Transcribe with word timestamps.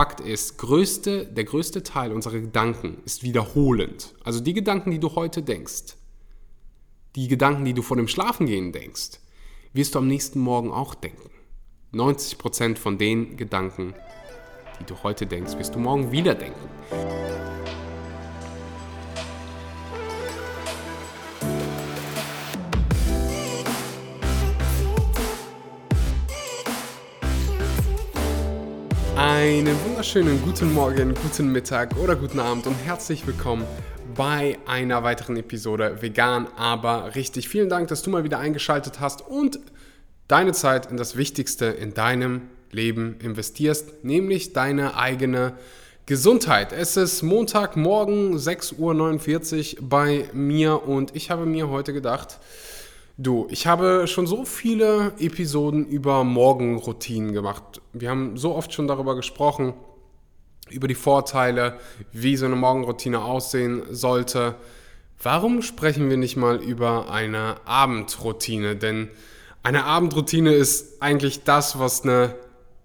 Fakt 0.00 0.20
ist, 0.20 0.56
größte, 0.56 1.26
der 1.26 1.44
größte 1.44 1.82
Teil 1.82 2.12
unserer 2.12 2.40
Gedanken 2.40 3.02
ist 3.04 3.22
wiederholend. 3.22 4.14
Also 4.24 4.40
die 4.40 4.54
Gedanken, 4.54 4.92
die 4.92 4.98
du 4.98 5.14
heute 5.14 5.42
denkst, 5.42 5.94
die 7.16 7.28
Gedanken, 7.28 7.66
die 7.66 7.74
du 7.74 7.82
vor 7.82 7.98
dem 7.98 8.08
Schlafengehen 8.08 8.72
denkst, 8.72 9.20
wirst 9.74 9.94
du 9.94 9.98
am 9.98 10.08
nächsten 10.08 10.40
Morgen 10.40 10.72
auch 10.72 10.94
denken. 10.94 11.28
90% 11.92 12.76
von 12.76 12.96
den 12.96 13.36
Gedanken, 13.36 13.92
die 14.80 14.84
du 14.84 15.02
heute 15.02 15.26
denkst, 15.26 15.58
wirst 15.58 15.74
du 15.74 15.78
morgen 15.78 16.10
wieder 16.10 16.34
denken. 16.34 17.29
Wunderschönen 30.00 30.42
guten 30.42 30.72
Morgen, 30.72 31.14
guten 31.22 31.52
Mittag 31.52 31.94
oder 31.98 32.16
guten 32.16 32.40
Abend 32.40 32.66
und 32.66 32.72
herzlich 32.72 33.26
willkommen 33.26 33.66
bei 34.16 34.56
einer 34.66 35.02
weiteren 35.02 35.36
Episode 35.36 35.98
Vegan, 36.00 36.48
aber 36.56 37.14
richtig. 37.16 37.50
Vielen 37.50 37.68
Dank, 37.68 37.88
dass 37.88 38.00
du 38.00 38.08
mal 38.08 38.24
wieder 38.24 38.38
eingeschaltet 38.38 38.98
hast 38.98 39.20
und 39.20 39.60
deine 40.26 40.52
Zeit 40.52 40.90
in 40.90 40.96
das 40.96 41.18
Wichtigste 41.18 41.66
in 41.66 41.92
deinem 41.92 42.48
Leben 42.70 43.16
investierst, 43.22 44.02
nämlich 44.02 44.54
deine 44.54 44.96
eigene 44.96 45.52
Gesundheit. 46.06 46.72
Es 46.72 46.96
ist 46.96 47.20
Montagmorgen 47.22 48.38
6.49 48.38 49.82
Uhr 49.82 49.86
bei 49.86 50.30
mir 50.32 50.82
und 50.82 51.14
ich 51.14 51.30
habe 51.30 51.44
mir 51.44 51.68
heute 51.68 51.92
gedacht, 51.92 52.40
Du, 53.22 53.46
ich 53.50 53.66
habe 53.66 54.06
schon 54.06 54.26
so 54.26 54.46
viele 54.46 55.12
Episoden 55.18 55.84
über 55.84 56.24
Morgenroutinen 56.24 57.34
gemacht. 57.34 57.82
Wir 57.92 58.08
haben 58.08 58.38
so 58.38 58.54
oft 58.54 58.72
schon 58.72 58.88
darüber 58.88 59.14
gesprochen, 59.14 59.74
über 60.70 60.88
die 60.88 60.94
Vorteile, 60.94 61.78
wie 62.12 62.36
so 62.36 62.46
eine 62.46 62.56
Morgenroutine 62.56 63.22
aussehen 63.22 63.82
sollte. 63.90 64.56
Warum 65.22 65.62
sprechen 65.62 66.08
wir 66.08 66.16
nicht 66.16 66.36
mal 66.36 66.56
über 66.56 67.10
eine 67.10 67.56
Abendroutine? 67.66 68.76
Denn 68.76 69.10
eine 69.62 69.84
Abendroutine 69.84 70.52
ist 70.52 71.02
eigentlich 71.02 71.44
das, 71.44 71.78
was 71.78 72.02
eine 72.02 72.34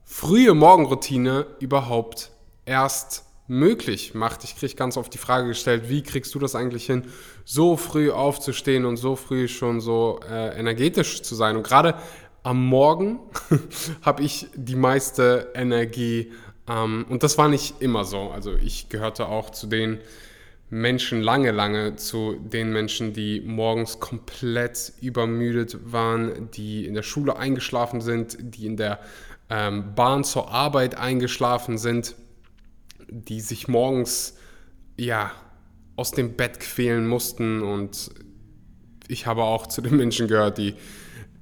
frühe 0.03 0.53
Morgenroutine 0.53 1.45
überhaupt 1.59 2.31
erst 2.66 3.23
möglich 3.47 4.14
macht. 4.14 4.44
Ich 4.44 4.55
kriege 4.55 4.75
ganz 4.75 4.97
oft 4.97 5.14
die 5.14 5.17
Frage 5.17 5.47
gestellt, 5.47 5.89
wie 5.89 6.03
kriegst 6.03 6.33
du 6.36 6.39
das 6.39 6.55
eigentlich 6.55 6.86
hin, 6.86 7.05
so 7.44 7.77
früh 7.77 8.11
aufzustehen 8.11 8.86
und 8.86 8.97
so 8.97 9.16
früh 9.16 9.47
schon 9.47 9.81
so 9.81 10.20
äh, 10.30 10.58
energetisch 10.59 11.22
zu 11.22 11.36
sein? 11.36 11.55
Und 11.55 11.64
gerade 11.64 11.95
am 12.44 12.66
Morgen 12.66 13.20
habe 14.02 14.23
ich 14.23 14.47
die 14.55 14.75
meiste 14.75 15.52
Energie 15.55 16.31
ähm, 16.69 17.05
und 17.09 17.23
das 17.23 17.38
war 17.38 17.47
nicht 17.47 17.81
immer 17.81 18.05
so. 18.05 18.31
Also 18.31 18.55
ich 18.55 18.89
gehörte 18.89 19.27
auch 19.27 19.49
zu 19.49 19.67
den 19.67 19.99
Menschen 20.69 21.21
lange, 21.21 21.52
lange 21.52 21.95
zu 21.95 22.38
den 22.39 22.71
Menschen, 22.71 23.13
die 23.13 23.41
morgens 23.41 23.99
komplett 23.99 24.93
übermüdet 25.02 25.91
waren, 25.91 26.49
die 26.52 26.86
in 26.86 26.95
der 26.95 27.03
Schule 27.03 27.38
eingeschlafen 27.38 28.02
sind, 28.02 28.38
die 28.39 28.66
in 28.66 28.77
der 28.77 28.99
ähm, 29.49 29.93
Bahn 29.95 30.23
zur 30.23 30.52
Arbeit 30.52 30.95
eingeschlafen 30.97 31.77
sind 31.77 32.16
die 33.09 33.41
sich 33.41 33.67
morgens 33.67 34.38
ja 34.97 35.31
aus 35.95 36.11
dem 36.11 36.36
Bett 36.36 36.59
quälen 36.59 37.08
mussten 37.08 37.61
und 37.61 38.11
ich 39.08 39.27
habe 39.27 39.43
auch 39.43 39.67
zu 39.67 39.81
den 39.81 39.97
Menschen 39.97 40.27
gehört, 40.27 40.58
die 40.58 40.75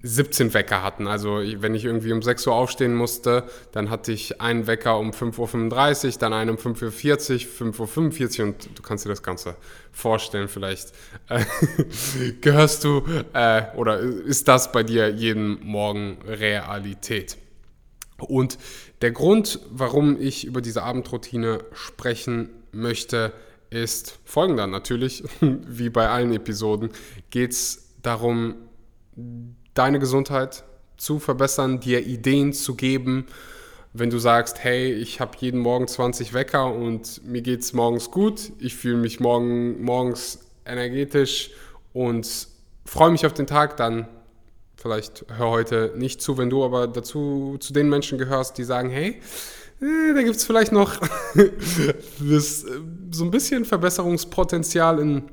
17 0.05 0.53
Wecker 0.53 0.83
hatten. 0.83 1.07
Also 1.07 1.41
wenn 1.57 1.73
ich 1.73 1.85
irgendwie 1.85 2.11
um 2.11 2.21
6 2.21 2.45
Uhr 2.47 2.53
aufstehen 2.53 2.93
musste, 2.93 3.45
dann 3.71 3.89
hatte 3.89 4.11
ich 4.11 4.41
einen 4.41 4.67
Wecker 4.67 4.99
um 4.99 5.11
5.35 5.11 6.05
Uhr, 6.05 6.11
dann 6.19 6.33
einen 6.33 6.49
um 6.51 6.57
5.40 6.57 7.47
Uhr, 7.61 7.71
5.45 7.71 8.39
Uhr 8.39 8.45
und 8.47 8.69
du 8.77 8.83
kannst 8.83 9.05
dir 9.05 9.09
das 9.09 9.23
Ganze 9.23 9.55
vorstellen. 9.93 10.49
Vielleicht 10.49 10.93
gehörst 12.41 12.83
du 12.83 13.03
äh, 13.33 13.63
oder 13.78 14.00
ist 14.00 14.50
das 14.50 14.73
bei 14.73 14.83
dir 14.83 15.09
jeden 15.09 15.66
Morgen 15.66 16.17
Realität? 16.28 17.38
Und 18.19 18.57
der 19.01 19.11
Grund, 19.11 19.59
warum 19.69 20.19
ich 20.19 20.45
über 20.45 20.61
diese 20.61 20.83
Abendroutine 20.83 21.59
sprechen 21.72 22.49
möchte, 22.73 23.31
ist 23.69 24.19
folgender. 24.25 24.67
Natürlich, 24.67 25.23
wie 25.41 25.89
bei 25.89 26.09
allen 26.09 26.33
Episoden, 26.33 26.89
geht 27.29 27.51
es 27.51 27.95
darum, 28.01 28.55
deine 29.73 30.00
Gesundheit 30.00 30.63
zu 30.97 31.19
verbessern, 31.19 31.79
dir 31.79 32.06
Ideen 32.06 32.53
zu 32.53 32.75
geben. 32.75 33.25
Wenn 33.94 34.09
du 34.09 34.17
sagst, 34.17 34.63
hey, 34.63 34.91
ich 34.91 35.19
habe 35.19 35.38
jeden 35.39 35.59
Morgen 35.59 35.88
20 35.88 36.34
Wecker 36.34 36.73
und 36.73 37.23
mir 37.25 37.41
geht 37.41 37.61
es 37.61 37.73
morgens 37.73 38.09
gut, 38.09 38.51
ich 38.59 38.75
fühle 38.75 38.97
mich 38.97 39.19
morgen, 39.19 39.84
morgens 39.84 40.39
energetisch 40.66 41.51
und 41.94 42.47
freue 42.85 43.11
mich 43.11 43.25
auf 43.25 43.34
den 43.34 43.47
Tag, 43.47 43.78
dann 43.78 44.07
vielleicht 44.75 45.25
hör 45.38 45.50
heute 45.50 45.94
nicht 45.95 46.22
zu, 46.22 46.38
wenn 46.38 46.50
du 46.50 46.63
aber 46.63 46.88
dazu 46.88 47.57
zu 47.59 47.72
den 47.72 47.90
Menschen 47.90 48.17
gehörst, 48.17 48.57
die 48.57 48.63
sagen, 48.63 48.90
hey, 48.90 49.22
äh, 49.81 50.13
da 50.13 50.22
gibt 50.23 50.38
es 50.38 50.44
vielleicht 50.44 50.72
noch 50.72 50.97
das, 51.35 52.63
äh, 52.63 52.79
so 53.11 53.23
ein 53.25 53.31
bisschen 53.31 53.66
Verbesserungspotenzial 53.66 55.00
in 55.00 55.23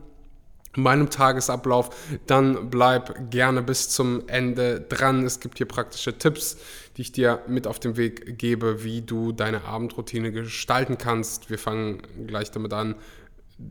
meinem 0.77 1.11
Tagesablauf, 1.11 1.91
dann 2.27 2.71
bleib 2.71 3.31
gerne 3.31 3.63
bis 3.63 3.89
zum 3.89 4.29
Ende 4.29 4.81
dran. 4.81 5.25
Es 5.25 5.41
gibt 5.41 5.59
hier 5.59 5.67
praktische 5.67 6.17
Tipps, 6.17 6.59
die 6.97 7.03
ich 7.03 7.13
dir 7.13 7.43
mit 7.49 7.67
auf 7.67 7.81
den 7.81 7.97
Weg 7.97 8.39
gebe, 8.39 8.85
wie 8.85 9.03
du 9.03 9.33
deine 9.33 9.65
Abendroutine 9.65 10.33
gestalten 10.33 10.99
kannst. 10.99 11.51
Wir 11.51 11.59
fangen 11.59 12.03
gleich 12.27 12.51
damit 12.51 12.73
an, 12.73 12.95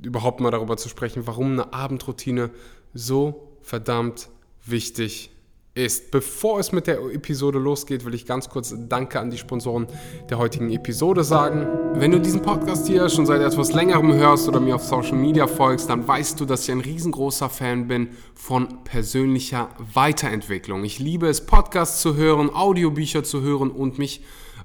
überhaupt 0.04 0.40
mal 0.40 0.52
darüber 0.52 0.78
zu 0.78 0.90
sprechen, 0.90 1.26
warum 1.26 1.54
eine 1.54 1.74
Abendroutine 1.74 2.50
so 2.94 3.58
verdammt 3.62 4.30
wichtig 4.66 5.32
ist. 5.80 6.12
Bevor 6.12 6.60
es 6.60 6.72
mit 6.72 6.88
der 6.88 7.00
Episode 7.14 7.58
losgeht, 7.58 8.06
will 8.06 8.14
ich 8.14 8.26
ganz 8.26 8.50
kurz 8.50 8.76
Danke 8.78 9.20
an 9.20 9.32
die 9.32 9.38
Sponsoren 9.38 9.88
der 10.30 10.38
heutigen 10.38 10.70
Episode 10.72 11.24
sagen. 11.24 11.68
Wenn 11.94 12.12
du 12.12 12.20
diesen 12.20 12.42
Podcast 12.42 12.88
hier 12.88 13.10
schon 13.10 13.26
seit 13.26 13.42
etwas 13.42 13.74
längerem 13.74 14.14
hörst 14.14 14.48
oder 14.48 14.60
mir 14.60 14.76
auf 14.76 14.84
Social 14.84 15.18
Media 15.18 15.48
folgst, 15.48 15.90
dann 15.90 16.08
weißt 16.08 16.40
du, 16.40 16.46
dass 16.46 16.64
ich 16.64 16.72
ein 16.72 16.82
riesengroßer 16.82 17.50
Fan 17.50 17.88
bin 17.88 18.10
von 18.36 18.84
persönlicher 18.84 19.70
Weiterentwicklung. 19.94 20.84
Ich 20.84 21.00
liebe 21.00 21.28
es, 21.28 21.46
Podcasts 21.46 22.02
zu 22.02 22.16
hören, 22.16 22.54
Audiobücher 22.54 23.24
zu 23.24 23.42
hören 23.42 23.72
und 23.72 23.98
mich 23.98 24.22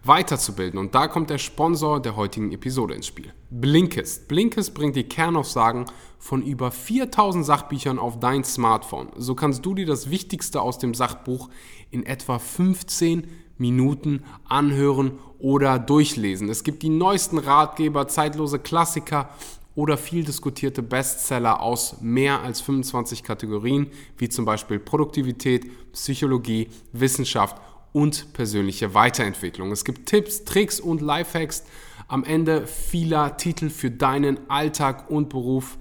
weiterzubilden. 0.06 0.78
Und 0.78 0.94
da 0.94 1.08
kommt 1.08 1.30
der 1.30 1.38
Sponsor 1.38 2.00
der 2.00 2.16
heutigen 2.16 2.52
Episode 2.52 2.94
ins 2.94 3.06
Spiel. 3.06 3.32
Blinkist. 3.50 4.28
Blinkist 4.28 4.74
bringt 4.74 4.96
die 4.96 5.04
Kernaussagen 5.04 5.86
von 6.18 6.42
über 6.42 6.70
4000 6.70 7.44
Sachbüchern 7.44 7.98
auf 7.98 8.18
dein 8.20 8.44
Smartphone. 8.44 9.08
So 9.16 9.34
kannst 9.34 9.64
du 9.64 9.74
dir 9.74 9.86
das 9.86 10.10
Wichtigste 10.10 10.60
aus 10.60 10.78
dem 10.78 10.94
Sachbuch 10.94 11.48
in 11.90 12.04
etwa 12.04 12.38
15 12.38 13.26
Minuten 13.58 14.24
anhören 14.48 15.18
oder 15.38 15.78
durchlesen. 15.78 16.48
Es 16.48 16.64
gibt 16.64 16.82
die 16.82 16.88
neuesten 16.88 17.38
Ratgeber, 17.38 18.08
zeitlose 18.08 18.58
Klassiker 18.58 19.28
oder 19.74 19.96
viel 19.96 20.24
diskutierte 20.24 20.82
Bestseller 20.82 21.60
aus 21.60 22.00
mehr 22.00 22.40
als 22.42 22.60
25 22.60 23.22
Kategorien, 23.22 23.88
wie 24.18 24.28
zum 24.28 24.44
Beispiel 24.44 24.78
Produktivität, 24.78 25.92
Psychologie, 25.92 26.68
Wissenschaft 26.92 27.56
und 27.94 28.32
persönliche 28.32 28.92
Weiterentwicklung. 28.92 29.70
Es 29.70 29.84
gibt 29.84 30.06
Tipps, 30.06 30.44
Tricks 30.44 30.80
und 30.80 31.00
Lifehacks 31.00 31.62
am 32.08 32.24
Ende 32.24 32.66
vieler 32.66 33.36
Titel 33.36 33.70
für 33.70 33.90
deinen 33.90 34.50
Alltag 34.50 35.10
und 35.10 35.28
Beruf. 35.28 35.78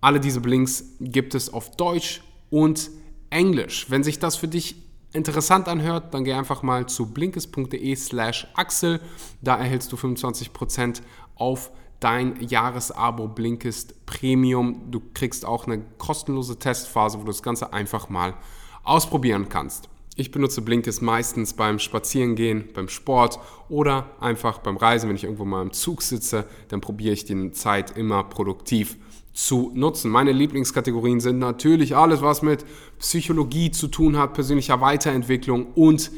Alle 0.00 0.18
diese 0.18 0.40
Links 0.40 0.84
gibt 1.00 1.36
es 1.36 1.52
auf 1.52 1.76
Deutsch 1.76 2.22
und 2.50 2.90
Englisch. 3.30 3.86
Wenn 3.88 4.02
sich 4.02 4.18
das 4.18 4.34
für 4.34 4.48
dich 4.48 4.82
interessant 5.12 5.68
anhört, 5.68 6.12
dann 6.12 6.24
geh 6.24 6.32
einfach 6.32 6.64
mal 6.64 6.86
zu 6.86 7.06
blinkes.de 7.06 7.94
slash 7.94 8.48
Axel. 8.54 9.00
Da 9.40 9.56
erhältst 9.56 9.92
du 9.92 9.96
25% 9.96 11.02
auf 11.36 11.70
dein 12.00 12.40
Jahresabo 12.40 13.28
Blinkist 13.28 14.06
Premium. 14.06 14.90
Du 14.90 15.00
kriegst 15.14 15.46
auch 15.46 15.68
eine 15.68 15.84
kostenlose 15.98 16.58
Testphase, 16.58 17.18
wo 17.18 17.22
du 17.22 17.28
das 17.28 17.44
Ganze 17.44 17.72
einfach 17.72 18.08
mal 18.08 18.34
ausprobieren 18.82 19.48
kannst. 19.48 19.88
Ich 20.20 20.32
benutze 20.32 20.62
Blinkist 20.62 21.00
meistens 21.00 21.52
beim 21.52 21.78
Spazierengehen, 21.78 22.70
beim 22.74 22.88
Sport 22.88 23.38
oder 23.68 24.10
einfach 24.18 24.58
beim 24.58 24.76
Reisen. 24.76 25.08
Wenn 25.08 25.14
ich 25.14 25.22
irgendwo 25.22 25.44
mal 25.44 25.62
im 25.62 25.72
Zug 25.72 26.02
sitze, 26.02 26.44
dann 26.66 26.80
probiere 26.80 27.12
ich 27.14 27.24
die 27.24 27.52
Zeit 27.52 27.96
immer 27.96 28.24
produktiv 28.24 28.96
zu 29.32 29.70
nutzen. 29.76 30.10
Meine 30.10 30.32
Lieblingskategorien 30.32 31.20
sind 31.20 31.38
natürlich 31.38 31.94
alles, 31.94 32.20
was 32.20 32.42
mit 32.42 32.64
Psychologie 32.98 33.70
zu 33.70 33.86
tun 33.86 34.18
hat, 34.18 34.34
persönlicher 34.34 34.80
Weiterentwicklung 34.80 35.66
und 35.76 36.10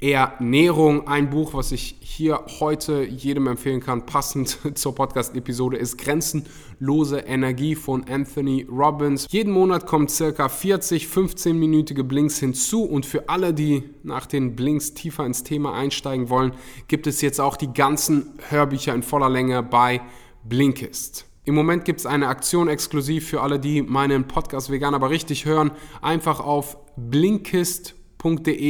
Ernährung. 0.00 1.08
Ein 1.08 1.28
Buch, 1.28 1.54
was 1.54 1.72
ich 1.72 1.96
hier 2.00 2.44
heute 2.60 3.02
jedem 3.02 3.48
empfehlen 3.48 3.80
kann, 3.80 4.06
passend 4.06 4.58
zur 4.78 4.94
Podcast-Episode, 4.94 5.76
ist 5.76 5.98
Grenzenlose 5.98 7.18
Energie 7.18 7.74
von 7.74 8.04
Anthony 8.08 8.66
Robbins. 8.70 9.26
Jeden 9.30 9.52
Monat 9.52 9.86
kommen 9.86 10.08
circa 10.08 10.48
40, 10.48 11.06
15-minütige 11.06 12.04
Blinks 12.04 12.38
hinzu 12.38 12.84
und 12.84 13.06
für 13.06 13.28
alle, 13.28 13.52
die 13.52 13.90
nach 14.04 14.26
den 14.26 14.54
Blinks 14.54 14.94
tiefer 14.94 15.26
ins 15.26 15.42
Thema 15.42 15.74
einsteigen 15.74 16.30
wollen, 16.30 16.52
gibt 16.86 17.06
es 17.06 17.20
jetzt 17.20 17.40
auch 17.40 17.56
die 17.56 17.72
ganzen 17.72 18.34
Hörbücher 18.50 18.94
in 18.94 19.02
voller 19.02 19.28
Länge 19.28 19.62
bei 19.64 20.00
Blinkist. 20.44 21.26
Im 21.44 21.54
Moment 21.54 21.84
gibt 21.84 22.00
es 22.00 22.06
eine 22.06 22.28
Aktion 22.28 22.68
exklusiv 22.68 23.26
für 23.28 23.40
alle, 23.40 23.58
die 23.58 23.82
meinen 23.82 24.28
Podcast 24.28 24.70
vegan 24.70 24.94
aber 24.94 25.10
richtig 25.10 25.44
hören. 25.46 25.72
Einfach 26.02 26.40
auf 26.40 26.76
blinkist.de 26.96 27.97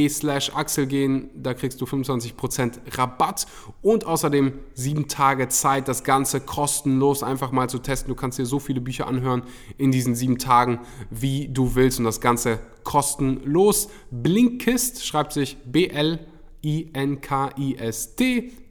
slash 0.09 0.55
Axel 0.55 0.85
gehen, 0.85 1.29
da 1.35 1.53
kriegst 1.53 1.81
du 1.81 1.85
25% 1.85 2.97
Rabatt 2.97 3.47
und 3.81 4.05
außerdem 4.05 4.53
sieben 4.73 5.07
Tage 5.07 5.47
Zeit, 5.49 5.87
das 5.87 6.03
Ganze 6.03 6.41
kostenlos 6.41 7.23
einfach 7.23 7.51
mal 7.51 7.69
zu 7.69 7.79
testen. 7.79 8.09
Du 8.09 8.15
kannst 8.15 8.37
dir 8.37 8.45
so 8.45 8.59
viele 8.59 8.81
Bücher 8.81 9.07
anhören 9.07 9.43
in 9.77 9.91
diesen 9.91 10.15
sieben 10.15 10.37
Tagen, 10.37 10.79
wie 11.09 11.47
du 11.47 11.75
willst 11.75 11.99
und 11.99 12.05
das 12.05 12.21
Ganze 12.21 12.59
kostenlos. 12.83 13.89
Blinkist 14.11 15.05
schreibt 15.05 15.33
sich 15.33 15.57
B-L-I-N-K-I-S-T. 15.65 16.21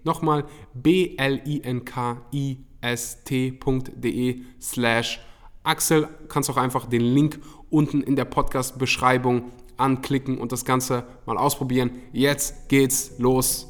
Nochmal 0.04 0.44
B-L-I-N-K-I-S-T 0.74 2.68
st.de 2.84 4.42
slash 4.60 5.20
Axel. 5.62 6.08
Kannst 6.28 6.50
auch 6.50 6.56
einfach 6.56 6.86
den 6.86 7.02
Link 7.02 7.40
unten 7.70 8.02
in 8.02 8.16
der 8.16 8.24
Podcast-Beschreibung 8.24 9.50
anklicken 9.78 10.38
und 10.38 10.52
das 10.52 10.64
Ganze 10.64 11.04
mal 11.26 11.38
ausprobieren. 11.38 11.90
Jetzt 12.12 12.68
geht's 12.68 13.12
los 13.18 13.66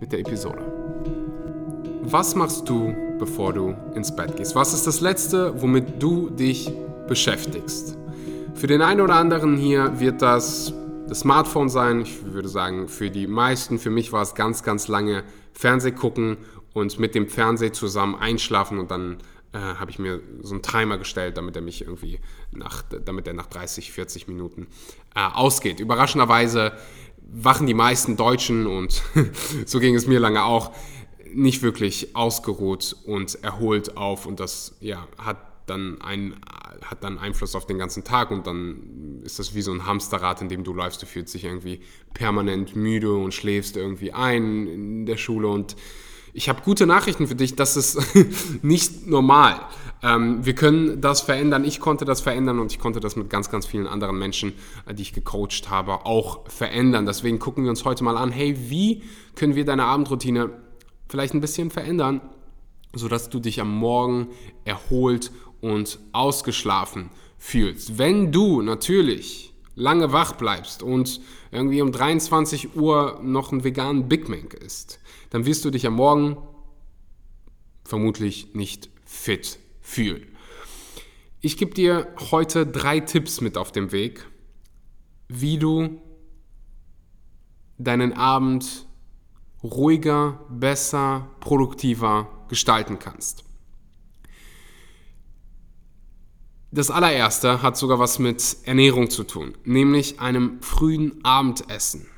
mit 0.00 0.12
der 0.12 0.20
Episode. 0.20 0.62
Was 2.02 2.34
machst 2.34 2.68
du, 2.68 2.94
bevor 3.18 3.52
du 3.52 3.74
ins 3.94 4.14
Bett 4.14 4.36
gehst? 4.36 4.54
Was 4.54 4.74
ist 4.74 4.86
das 4.86 5.00
Letzte, 5.00 5.60
womit 5.60 6.02
du 6.02 6.30
dich 6.30 6.70
beschäftigst? 7.08 7.96
Für 8.54 8.66
den 8.66 8.82
einen 8.82 9.00
oder 9.00 9.14
anderen 9.16 9.56
hier 9.56 9.98
wird 10.00 10.22
das 10.22 10.72
das 11.08 11.20
Smartphone 11.20 11.68
sein. 11.68 12.00
Ich 12.00 12.24
würde 12.24 12.48
sagen, 12.48 12.88
für 12.88 13.10
die 13.10 13.26
meisten, 13.26 13.78
für 13.78 13.90
mich 13.90 14.12
war 14.12 14.22
es 14.22 14.34
ganz, 14.34 14.62
ganz 14.62 14.88
lange 14.88 15.24
Fernseh 15.52 15.92
gucken 15.92 16.38
und 16.72 16.98
mit 16.98 17.14
dem 17.14 17.28
Fernseher 17.28 17.72
zusammen 17.72 18.14
einschlafen 18.14 18.78
und 18.78 18.90
dann 18.90 19.18
äh, 19.54 19.58
habe 19.58 19.90
ich 19.90 19.98
mir 19.98 20.20
so 20.42 20.52
einen 20.54 20.62
Timer 20.62 20.98
gestellt, 20.98 21.36
damit 21.36 21.54
er 21.54 21.62
mich 21.62 21.82
irgendwie 21.82 22.18
nach, 22.50 22.82
damit 22.82 23.28
er 23.28 23.34
nach 23.34 23.46
30, 23.46 23.92
40 23.92 24.26
Minuten 24.26 24.66
äh, 25.14 25.20
ausgeht. 25.20 25.78
Überraschenderweise 25.78 26.72
wachen 27.22 27.66
die 27.66 27.74
meisten 27.74 28.16
Deutschen 28.16 28.66
und 28.66 29.02
so 29.64 29.78
ging 29.78 29.94
es 29.94 30.06
mir 30.06 30.18
lange 30.18 30.44
auch 30.44 30.72
nicht 31.32 31.62
wirklich 31.62 32.14
ausgeruht 32.14 32.96
und 33.06 33.42
erholt 33.42 33.96
auf 33.96 34.26
und 34.26 34.40
das 34.40 34.76
ja, 34.80 35.06
hat 35.18 35.38
dann 35.66 36.00
ein, 36.00 36.36
hat 36.82 37.02
dann 37.02 37.18
Einfluss 37.18 37.54
auf 37.54 37.66
den 37.66 37.78
ganzen 37.78 38.04
Tag 38.04 38.30
und 38.30 38.46
dann 38.46 39.22
ist 39.24 39.38
das 39.38 39.54
wie 39.54 39.62
so 39.62 39.72
ein 39.72 39.86
Hamsterrad, 39.86 40.42
in 40.42 40.48
dem 40.48 40.64
du 40.64 40.74
läufst. 40.74 41.00
Du 41.00 41.06
fühlst 41.06 41.32
dich 41.32 41.44
irgendwie 41.44 41.80
permanent 42.12 42.76
müde 42.76 43.14
und 43.14 43.32
schläfst 43.32 43.76
irgendwie 43.76 44.12
ein 44.12 44.66
in 44.66 45.06
der 45.06 45.16
Schule 45.16 45.48
und 45.48 45.76
ich 46.34 46.48
habe 46.48 46.62
gute 46.62 46.84
Nachrichten 46.84 47.28
für 47.28 47.36
dich, 47.36 47.54
das 47.54 47.76
ist 47.76 47.98
nicht 48.62 49.06
normal. 49.06 49.60
Ähm, 50.02 50.44
wir 50.44 50.54
können 50.54 51.00
das 51.00 51.20
verändern, 51.20 51.64
ich 51.64 51.78
konnte 51.78 52.04
das 52.04 52.20
verändern 52.20 52.58
und 52.58 52.72
ich 52.72 52.80
konnte 52.80 52.98
das 52.98 53.14
mit 53.14 53.30
ganz, 53.30 53.50
ganz 53.50 53.66
vielen 53.66 53.86
anderen 53.86 54.18
Menschen, 54.18 54.52
äh, 54.86 54.94
die 54.94 55.02
ich 55.02 55.12
gecoacht 55.12 55.70
habe, 55.70 56.04
auch 56.04 56.50
verändern. 56.50 57.06
Deswegen 57.06 57.38
gucken 57.38 57.62
wir 57.62 57.70
uns 57.70 57.84
heute 57.84 58.02
mal 58.02 58.16
an, 58.16 58.32
hey, 58.32 58.56
wie 58.68 59.04
können 59.36 59.54
wir 59.54 59.64
deine 59.64 59.84
Abendroutine 59.84 60.50
vielleicht 61.08 61.34
ein 61.34 61.40
bisschen 61.40 61.70
verändern, 61.70 62.20
sodass 62.92 63.30
du 63.30 63.38
dich 63.38 63.60
am 63.60 63.72
Morgen 63.72 64.28
erholt 64.64 65.30
und 65.60 66.00
ausgeschlafen 66.12 67.10
fühlst. 67.38 67.96
Wenn 67.96 68.32
du 68.32 68.60
natürlich 68.60 69.54
lange 69.76 70.12
wach 70.12 70.32
bleibst 70.32 70.82
und 70.82 71.20
irgendwie 71.54 71.82
um 71.82 71.92
23 71.92 72.76
Uhr 72.76 73.20
noch 73.22 73.52
einen 73.52 73.64
veganen 73.64 74.08
Big 74.08 74.28
Mac 74.28 74.54
isst, 74.54 75.00
dann 75.30 75.46
wirst 75.46 75.64
du 75.64 75.70
dich 75.70 75.86
am 75.86 75.94
Morgen 75.94 76.36
vermutlich 77.84 78.54
nicht 78.54 78.90
fit 79.04 79.58
fühlen. 79.80 80.26
Ich 81.40 81.56
gebe 81.56 81.74
dir 81.74 82.08
heute 82.30 82.66
drei 82.66 83.00
Tipps 83.00 83.40
mit 83.40 83.58
auf 83.58 83.70
dem 83.70 83.92
Weg, 83.92 84.26
wie 85.28 85.58
du 85.58 86.00
deinen 87.78 88.14
Abend 88.14 88.86
ruhiger, 89.62 90.40
besser, 90.48 91.28
produktiver 91.40 92.28
gestalten 92.48 92.98
kannst. 92.98 93.44
Das 96.74 96.90
allererste 96.90 97.62
hat 97.62 97.76
sogar 97.76 98.00
was 98.00 98.18
mit 98.18 98.56
Ernährung 98.64 99.08
zu 99.08 99.22
tun, 99.22 99.54
nämlich 99.62 100.18
einem 100.18 100.60
frühen 100.60 101.24
Abendessen. 101.24 102.08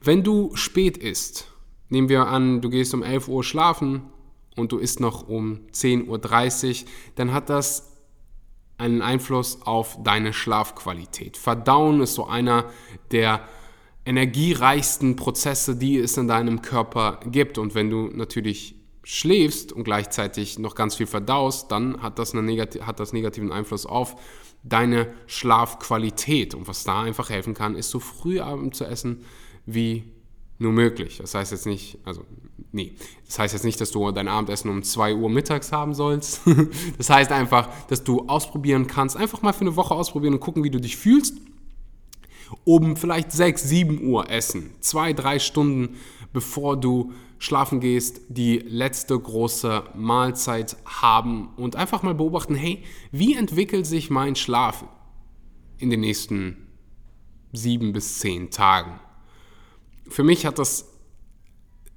Wenn 0.00 0.22
du 0.22 0.54
spät 0.54 0.96
isst, 0.96 1.48
nehmen 1.88 2.08
wir 2.08 2.28
an, 2.28 2.60
du 2.60 2.70
gehst 2.70 2.94
um 2.94 3.02
11 3.02 3.26
Uhr 3.26 3.42
schlafen 3.42 4.02
und 4.54 4.70
du 4.70 4.78
isst 4.78 5.00
noch 5.00 5.26
um 5.26 5.62
10.30 5.72 6.68
Uhr, 6.84 6.88
dann 7.16 7.32
hat 7.32 7.50
das 7.50 7.96
einen 8.78 9.02
Einfluss 9.02 9.62
auf 9.62 10.00
deine 10.04 10.34
Schlafqualität. 10.34 11.36
Verdauen 11.36 12.00
ist 12.00 12.14
so 12.14 12.28
einer 12.28 12.66
der 13.10 13.40
energiereichsten 14.04 15.16
Prozesse, 15.16 15.74
die 15.74 15.98
es 15.98 16.16
in 16.16 16.28
deinem 16.28 16.62
Körper 16.62 17.18
gibt. 17.26 17.58
Und 17.58 17.74
wenn 17.74 17.90
du 17.90 18.08
natürlich 18.14 18.76
schläfst 19.02 19.72
und 19.72 19.84
gleichzeitig 19.84 20.58
noch 20.58 20.74
ganz 20.74 20.94
viel 20.94 21.06
verdaust, 21.06 21.70
dann 21.70 22.02
hat 22.02 22.18
das, 22.18 22.34
eine 22.34 22.60
hat 22.62 23.00
das 23.00 23.12
negativen 23.12 23.52
Einfluss 23.52 23.86
auf 23.86 24.16
deine 24.62 25.12
Schlafqualität. 25.26 26.54
Und 26.54 26.68
was 26.68 26.84
da 26.84 27.02
einfach 27.02 27.30
helfen 27.30 27.54
kann, 27.54 27.76
ist 27.76 27.90
so 27.90 28.00
früh 28.00 28.40
abends 28.40 28.78
zu 28.78 28.84
essen 28.84 29.24
wie 29.66 30.04
nur 30.58 30.72
möglich. 30.72 31.18
Das 31.18 31.34
heißt 31.34 31.52
jetzt 31.52 31.66
nicht, 31.66 31.98
also 32.04 32.24
nee, 32.70 32.92
das 33.26 33.38
heißt 33.38 33.54
jetzt 33.54 33.64
nicht, 33.64 33.80
dass 33.80 33.90
du 33.90 34.10
dein 34.10 34.28
Abendessen 34.28 34.70
um 34.70 34.82
2 34.82 35.14
Uhr 35.14 35.30
mittags 35.30 35.72
haben 35.72 35.94
sollst. 35.94 36.42
das 36.98 37.08
heißt 37.08 37.32
einfach, 37.32 37.68
dass 37.86 38.04
du 38.04 38.26
ausprobieren 38.28 38.86
kannst, 38.86 39.16
einfach 39.16 39.40
mal 39.42 39.54
für 39.54 39.62
eine 39.62 39.76
Woche 39.76 39.94
ausprobieren 39.94 40.34
und 40.34 40.40
gucken, 40.40 40.62
wie 40.62 40.70
du 40.70 40.80
dich 40.80 40.96
fühlst. 40.96 41.36
Um 42.64 42.96
vielleicht 42.96 43.32
6, 43.32 43.62
7 43.62 44.04
Uhr 44.06 44.28
essen. 44.28 44.70
Zwei, 44.80 45.12
drei 45.12 45.38
Stunden 45.38 45.96
bevor 46.32 46.76
du 46.76 47.12
schlafen 47.40 47.80
gehst, 47.80 48.20
die 48.28 48.58
letzte 48.58 49.18
große 49.18 49.84
Mahlzeit 49.94 50.76
haben 50.84 51.48
und 51.56 51.74
einfach 51.74 52.02
mal 52.02 52.14
beobachten, 52.14 52.54
hey, 52.54 52.84
wie 53.10 53.34
entwickelt 53.34 53.86
sich 53.86 54.10
mein 54.10 54.36
Schlaf 54.36 54.84
in 55.78 55.88
den 55.88 56.00
nächsten 56.00 56.68
sieben 57.52 57.92
bis 57.94 58.18
zehn 58.18 58.50
Tagen? 58.50 59.00
Für 60.06 60.22
mich 60.22 60.44
hat 60.44 60.58
das 60.58 60.89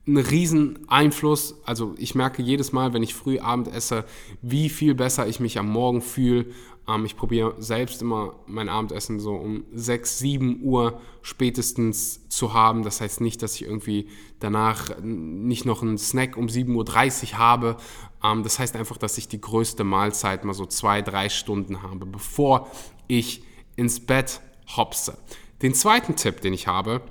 einen 0.05 0.17
riesen 0.17 0.79
Einfluss. 0.89 1.55
Also 1.65 1.95
ich 1.97 2.15
merke 2.15 2.41
jedes 2.41 2.71
Mal, 2.71 2.93
wenn 2.93 3.03
ich 3.03 3.13
früh 3.13 3.39
Abend 3.39 3.67
esse, 3.67 4.05
wie 4.41 4.69
viel 4.69 4.95
besser 4.95 5.27
ich 5.27 5.39
mich 5.39 5.57
am 5.57 5.69
Morgen 5.69 6.01
fühle. 6.01 6.47
Ähm, 6.87 7.05
ich 7.05 7.15
probiere 7.15 7.55
selbst 7.59 8.01
immer 8.01 8.35
mein 8.45 8.69
Abendessen 8.69 9.19
so 9.19 9.33
um 9.35 9.63
6, 9.73 10.19
7 10.19 10.61
Uhr 10.61 10.99
spätestens 11.21 12.27
zu 12.27 12.53
haben. 12.53 12.83
Das 12.83 12.99
heißt 12.99 13.21
nicht, 13.21 13.41
dass 13.41 13.55
ich 13.55 13.63
irgendwie 13.63 14.09
danach 14.39 14.99
nicht 15.01 15.65
noch 15.65 15.81
einen 15.81 15.97
Snack 15.97 16.35
um 16.35 16.47
7.30 16.47 17.33
Uhr 17.33 17.37
habe. 17.37 17.77
Ähm, 18.21 18.43
das 18.43 18.59
heißt 18.59 18.75
einfach, 18.75 18.97
dass 18.97 19.17
ich 19.17 19.29
die 19.29 19.39
größte 19.39 19.85
Mahlzeit 19.85 20.43
mal 20.43 20.53
so 20.53 20.65
zwei, 20.65 21.01
drei 21.01 21.29
Stunden 21.29 21.81
habe, 21.81 22.05
bevor 22.05 22.69
ich 23.07 23.43
ins 23.77 24.01
Bett 24.01 24.41
hopse. 24.75 25.17
Den 25.61 25.73
zweiten 25.73 26.17
Tipp, 26.17 26.41
den 26.41 26.53
ich 26.53 26.67
habe, 26.67 27.01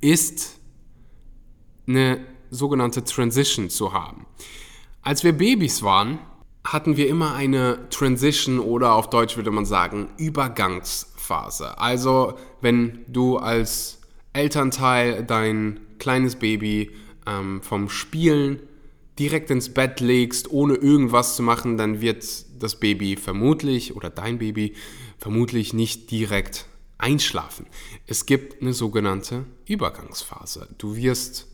ist 0.00 0.60
eine 1.86 2.20
sogenannte 2.50 3.04
Transition 3.04 3.70
zu 3.70 3.92
haben. 3.92 4.26
Als 5.02 5.24
wir 5.24 5.32
Babys 5.32 5.82
waren, 5.82 6.18
hatten 6.64 6.96
wir 6.96 7.08
immer 7.08 7.34
eine 7.34 7.88
Transition 7.90 8.58
oder 8.58 8.94
auf 8.94 9.10
Deutsch 9.10 9.36
würde 9.36 9.50
man 9.50 9.66
sagen 9.66 10.08
Übergangsphase. 10.16 11.78
Also 11.78 12.38
wenn 12.62 13.04
du 13.06 13.36
als 13.36 13.98
Elternteil 14.32 15.24
dein 15.24 15.80
kleines 15.98 16.36
Baby 16.36 16.90
ähm, 17.26 17.60
vom 17.62 17.88
Spielen 17.88 18.60
direkt 19.18 19.50
ins 19.50 19.72
Bett 19.72 20.00
legst, 20.00 20.50
ohne 20.50 20.74
irgendwas 20.74 21.36
zu 21.36 21.42
machen, 21.42 21.76
dann 21.76 22.00
wird 22.00 22.24
das 22.58 22.80
Baby 22.80 23.16
vermutlich 23.16 23.94
oder 23.94 24.10
dein 24.10 24.38
Baby 24.38 24.74
vermutlich 25.18 25.72
nicht 25.72 26.10
direkt 26.10 26.66
einschlafen. 26.98 27.66
Es 28.06 28.26
gibt 28.26 28.62
eine 28.62 28.72
sogenannte 28.72 29.44
Übergangsphase. 29.66 30.68
Du 30.78 30.96
wirst 30.96 31.46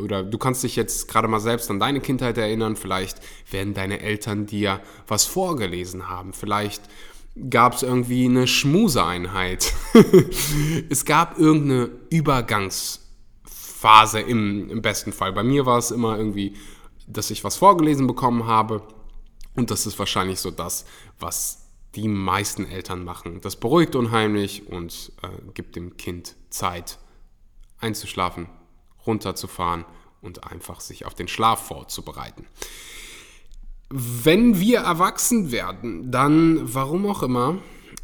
oder 0.00 0.22
du 0.22 0.38
kannst 0.38 0.62
dich 0.62 0.76
jetzt 0.76 1.08
gerade 1.08 1.28
mal 1.28 1.40
selbst 1.40 1.70
an 1.70 1.78
deine 1.78 2.00
Kindheit 2.00 2.38
erinnern, 2.38 2.76
vielleicht 2.76 3.18
werden 3.50 3.74
deine 3.74 4.00
Eltern 4.00 4.46
dir 4.46 4.80
was 5.06 5.24
vorgelesen 5.24 6.08
haben, 6.08 6.32
vielleicht 6.32 6.82
gab 7.50 7.74
es 7.74 7.82
irgendwie 7.82 8.24
eine 8.24 8.46
Schmuseeinheit. 8.46 9.72
es 10.90 11.04
gab 11.04 11.38
irgendeine 11.38 11.90
Übergangs 12.10 13.04
Phase 13.44 14.18
im, 14.20 14.70
im 14.70 14.82
besten 14.82 15.12
Fall. 15.12 15.32
Bei 15.32 15.44
mir 15.44 15.64
war 15.64 15.78
es 15.78 15.92
immer 15.92 16.16
irgendwie, 16.16 16.54
dass 17.06 17.30
ich 17.30 17.44
was 17.44 17.56
vorgelesen 17.56 18.08
bekommen 18.08 18.46
habe 18.46 18.82
und 19.54 19.70
das 19.70 19.86
ist 19.86 19.98
wahrscheinlich 19.98 20.40
so 20.40 20.50
das, 20.50 20.84
was 21.18 21.68
die 21.94 22.08
meisten 22.08 22.66
Eltern 22.66 23.04
machen. 23.04 23.40
Das 23.40 23.56
beruhigt 23.56 23.96
unheimlich 23.96 24.66
und 24.68 25.12
äh, 25.22 25.28
gibt 25.54 25.76
dem 25.76 25.96
Kind 25.96 26.36
Zeit 26.50 26.98
einzuschlafen, 27.78 28.48
runterzufahren 29.08 29.84
und 30.22 30.44
einfach 30.44 30.80
sich 30.80 31.04
auf 31.04 31.14
den 31.14 31.26
Schlaf 31.26 31.66
vorzubereiten. 31.66 32.46
Wenn 33.90 34.60
wir 34.60 34.80
erwachsen 34.80 35.50
werden, 35.50 36.10
dann, 36.10 36.60
warum 36.62 37.06
auch 37.06 37.22
immer, 37.22 37.58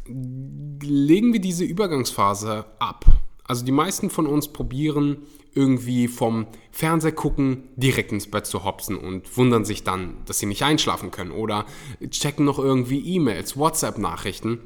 legen 0.07 1.31
wir 1.31 1.39
diese 1.39 1.63
Übergangsphase 1.63 2.65
ab. 2.79 3.05
Also 3.43 3.63
die 3.63 3.71
meisten 3.71 4.09
von 4.09 4.25
uns 4.27 4.47
probieren 4.47 5.17
irgendwie 5.53 6.09
vom 6.09 6.47
Fernseher 6.71 7.13
gucken 7.13 7.69
direkt 7.77 8.11
ins 8.11 8.29
Bett 8.29 8.45
zu 8.45 8.65
hopsen 8.65 8.97
und 8.97 9.37
wundern 9.37 9.63
sich 9.63 9.83
dann, 9.83 10.17
dass 10.25 10.39
sie 10.39 10.47
nicht 10.47 10.63
einschlafen 10.63 11.11
können 11.11 11.31
oder 11.31 11.65
checken 12.09 12.45
noch 12.45 12.59
irgendwie 12.59 12.99
E-Mails, 13.15 13.55
WhatsApp-Nachrichten 13.55 14.59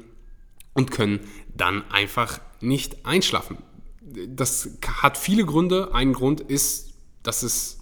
und 0.74 0.90
können 0.90 1.20
dann 1.54 1.88
einfach 1.90 2.40
nicht 2.60 3.06
einschlafen. 3.06 3.58
Das 4.28 4.70
hat 5.02 5.16
viele 5.16 5.44
Gründe. 5.44 5.94
Ein 5.94 6.12
Grund 6.12 6.40
ist, 6.40 6.94
dass 7.22 7.42
es 7.42 7.78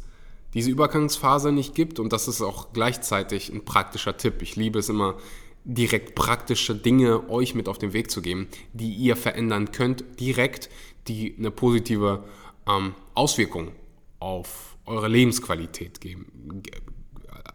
diese 0.55 0.71
Übergangsphase 0.71 1.53
nicht 1.53 1.75
gibt 1.75 1.99
und 1.99 2.13
das 2.13 2.29
ist 2.29 2.41
auch 2.41 2.73
gleichzeitig 2.73 3.53
ein 3.53 3.65
praktischer 3.65 4.17
Tipp. 4.17 4.43
Ich 4.43 4.57
liebe 4.57 4.79
es 4.79 4.89
immer, 4.89 5.17
direkt 5.65 6.15
praktische 6.15 6.75
Dinge 6.75 7.29
euch 7.29 7.55
mit 7.55 7.69
auf 7.69 7.79
den 7.79 7.93
Weg 7.93 8.11
zu 8.11 8.23
geben, 8.23 8.49
die 8.73 8.93
ihr 8.95 9.17
verändern 9.17 9.71
könnt, 9.71 10.05
direkt, 10.19 10.71
die 11.09 11.35
eine 11.39 11.51
positive 11.51 12.25
ähm, 12.67 12.95
Auswirkung 13.15 13.73
auf 14.19 14.77
eure 14.87 15.09
Lebensqualität 15.09 16.01
geben, 16.01 16.63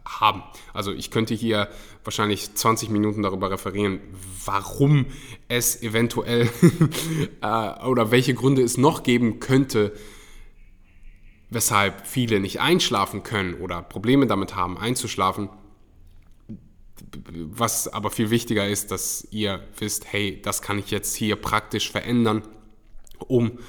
haben. 0.06 0.44
Also 0.74 0.92
ich 0.92 1.12
könnte 1.12 1.34
hier 1.34 1.70
wahrscheinlich 2.04 2.54
20 2.54 2.90
Minuten 2.90 3.22
darüber 3.22 3.52
referieren, 3.52 4.00
warum 4.46 5.06
es 5.48 5.82
eventuell 5.82 6.50
äh, 7.42 7.86
oder 7.86 8.12
welche 8.12 8.34
Gründe 8.34 8.62
es 8.62 8.78
noch 8.78 9.04
geben 9.04 9.40
könnte, 9.40 9.94
weshalb 11.50 12.08
viele 12.08 12.40
nicht 12.40 12.60
einschlafen 12.60 13.24
können 13.24 13.56
oder 13.56 13.82
Probleme 13.82 14.28
damit 14.28 14.56
haben, 14.56 14.78
einzuschlafen. 14.78 15.50
Was 17.34 17.88
aber 17.88 18.12
viel 18.12 18.30
wichtiger 18.30 18.68
ist, 18.68 18.92
dass 18.92 19.28
ihr 19.32 19.64
wisst, 19.78 20.12
hey, 20.12 20.42
das 20.42 20.62
kann 20.62 20.80
ich 20.80 20.92
jetzt 20.92 21.16
hier 21.16 21.36
praktisch 21.36 21.92
verändern, 21.92 22.44
um 23.20 23.60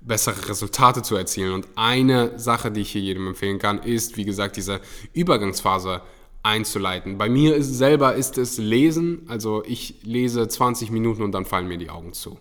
bessere 0.00 0.48
Resultate 0.48 1.02
zu 1.02 1.16
erzielen. 1.16 1.52
Und 1.52 1.68
eine 1.76 2.38
Sache, 2.38 2.70
die 2.70 2.80
ich 2.80 2.92
hier 2.92 3.02
jedem 3.02 3.28
empfehlen 3.28 3.58
kann, 3.58 3.82
ist, 3.82 4.16
wie 4.16 4.24
gesagt, 4.24 4.56
diese 4.56 4.80
Übergangsphase 5.12 6.02
einzuleiten. 6.42 7.18
Bei 7.18 7.28
mir 7.28 7.54
ist, 7.56 7.74
selber 7.74 8.14
ist 8.14 8.38
es 8.38 8.58
Lesen, 8.58 9.26
also 9.28 9.62
ich 9.64 9.96
lese 10.02 10.48
20 10.48 10.90
Minuten 10.90 11.22
und 11.22 11.32
dann 11.32 11.44
fallen 11.44 11.68
mir 11.68 11.78
die 11.78 11.90
Augen 11.90 12.12
zu. 12.12 12.38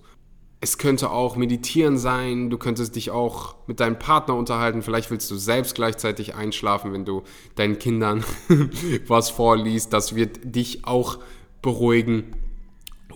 Es 0.62 0.78
könnte 0.78 1.10
auch 1.10 1.36
Meditieren 1.36 1.98
sein, 1.98 2.50
du 2.50 2.58
könntest 2.58 2.96
dich 2.96 3.12
auch 3.12 3.56
mit 3.68 3.80
deinem 3.80 3.98
Partner 3.98 4.36
unterhalten, 4.36 4.82
vielleicht 4.82 5.10
willst 5.10 5.32
du 5.32 5.36
selbst 5.36 5.76
gleichzeitig 5.76 6.36
einschlafen, 6.36 6.92
wenn 6.92 7.06
du 7.06 7.24
deinen 7.56 7.80
Kindern 7.80 8.24
was 9.08 9.30
vorliest, 9.30 9.94
das 9.94 10.16
wird 10.16 10.40
dich 10.44 10.86
auch 10.86 11.20
beruhigen. 11.62 12.36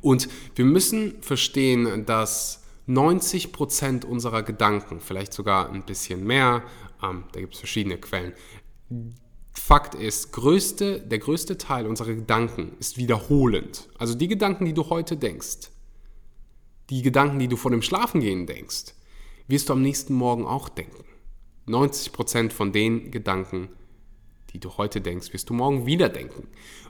Und 0.01 0.27
wir 0.55 0.65
müssen 0.65 1.21
verstehen, 1.21 2.05
dass 2.05 2.62
90% 2.87 4.05
unserer 4.05 4.43
Gedanken, 4.43 4.99
vielleicht 4.99 5.33
sogar 5.33 5.69
ein 5.69 5.83
bisschen 5.83 6.25
mehr, 6.25 6.63
ähm, 7.01 7.25
da 7.31 7.39
gibt 7.39 7.53
es 7.53 7.59
verschiedene 7.59 7.97
Quellen, 7.97 8.33
Fakt 9.55 9.93
ist, 9.93 10.31
größte, 10.33 10.99
der 10.99 11.19
größte 11.19 11.57
Teil 11.57 11.85
unserer 11.85 12.13
Gedanken 12.13 12.75
ist 12.79 12.97
wiederholend. 12.97 13.87
Also 13.97 14.15
die 14.15 14.27
Gedanken, 14.27 14.65
die 14.65 14.73
du 14.73 14.89
heute 14.89 15.15
denkst, 15.15 15.69
die 16.89 17.01
Gedanken, 17.01 17.39
die 17.39 17.47
du 17.47 17.55
vor 17.55 17.71
dem 17.71 17.83
Schlafengehen 17.83 18.47
denkst, 18.47 18.95
wirst 19.47 19.69
du 19.69 19.73
am 19.73 19.81
nächsten 19.81 20.15
Morgen 20.15 20.45
auch 20.45 20.69
denken. 20.69 21.05
90% 21.67 22.51
von 22.51 22.71
den 22.71 23.11
Gedanken, 23.11 23.69
die 24.53 24.59
du 24.59 24.77
heute 24.77 25.01
denkst, 25.01 25.33
wirst 25.33 25.49
du 25.49 25.53
morgen 25.53 25.85
wieder 25.85 26.09
denken. 26.09 26.47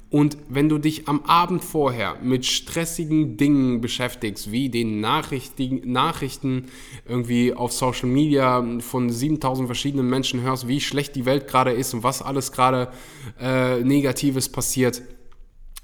Und 0.10 0.38
wenn 0.48 0.70
du 0.70 0.78
dich 0.78 1.08
am 1.08 1.22
Abend 1.24 1.64
vorher 1.64 2.18
mit 2.22 2.46
stressigen 2.46 3.36
Dingen 3.36 3.82
beschäftigst, 3.82 4.52
wie 4.52 4.70
den 4.70 5.00
Nachrichten, 5.00 6.66
irgendwie 7.08 7.54
auf 7.54 7.72
Social 7.72 8.10
Media 8.10 8.64
von 8.80 9.10
7000 9.10 9.68
verschiedenen 9.68 10.08
Menschen 10.08 10.42
hörst, 10.42 10.68
wie 10.68 10.82
schlecht 10.82 11.16
die 11.16 11.26
Welt 11.26 11.48
gerade 11.48 11.72
ist 11.72 11.96
und 11.96 12.04
was 12.04 12.22
alles 12.22 12.52
gerade 12.52 12.92
äh, 13.40 13.80
Negatives 13.84 14.50
passiert, 14.50 15.02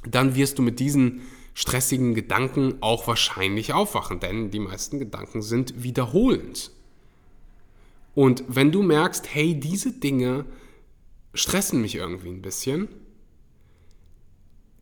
dann 0.08 0.36
wirst 0.36 0.60
du 0.60 0.62
mit 0.62 0.80
diesen 0.80 1.22
stressigen 1.56 2.14
Gedanken 2.14 2.76
auch 2.82 3.08
wahrscheinlich 3.08 3.74
aufwachen, 3.74 4.20
denn 4.20 4.52
die 4.52 4.60
meisten 4.60 5.00
Gedanken 5.00 5.42
sind 5.42 5.82
wiederholend. 5.82 6.72
Und 8.16 8.44
wenn 8.48 8.72
du 8.72 8.84
merkst, 8.84 9.34
hey, 9.34 9.60
diese 9.60 9.92
Dinge 9.92 10.46
stressen 11.34 11.82
mich 11.82 11.96
irgendwie 11.96 12.30
ein 12.30 12.42
bisschen, 12.42 12.88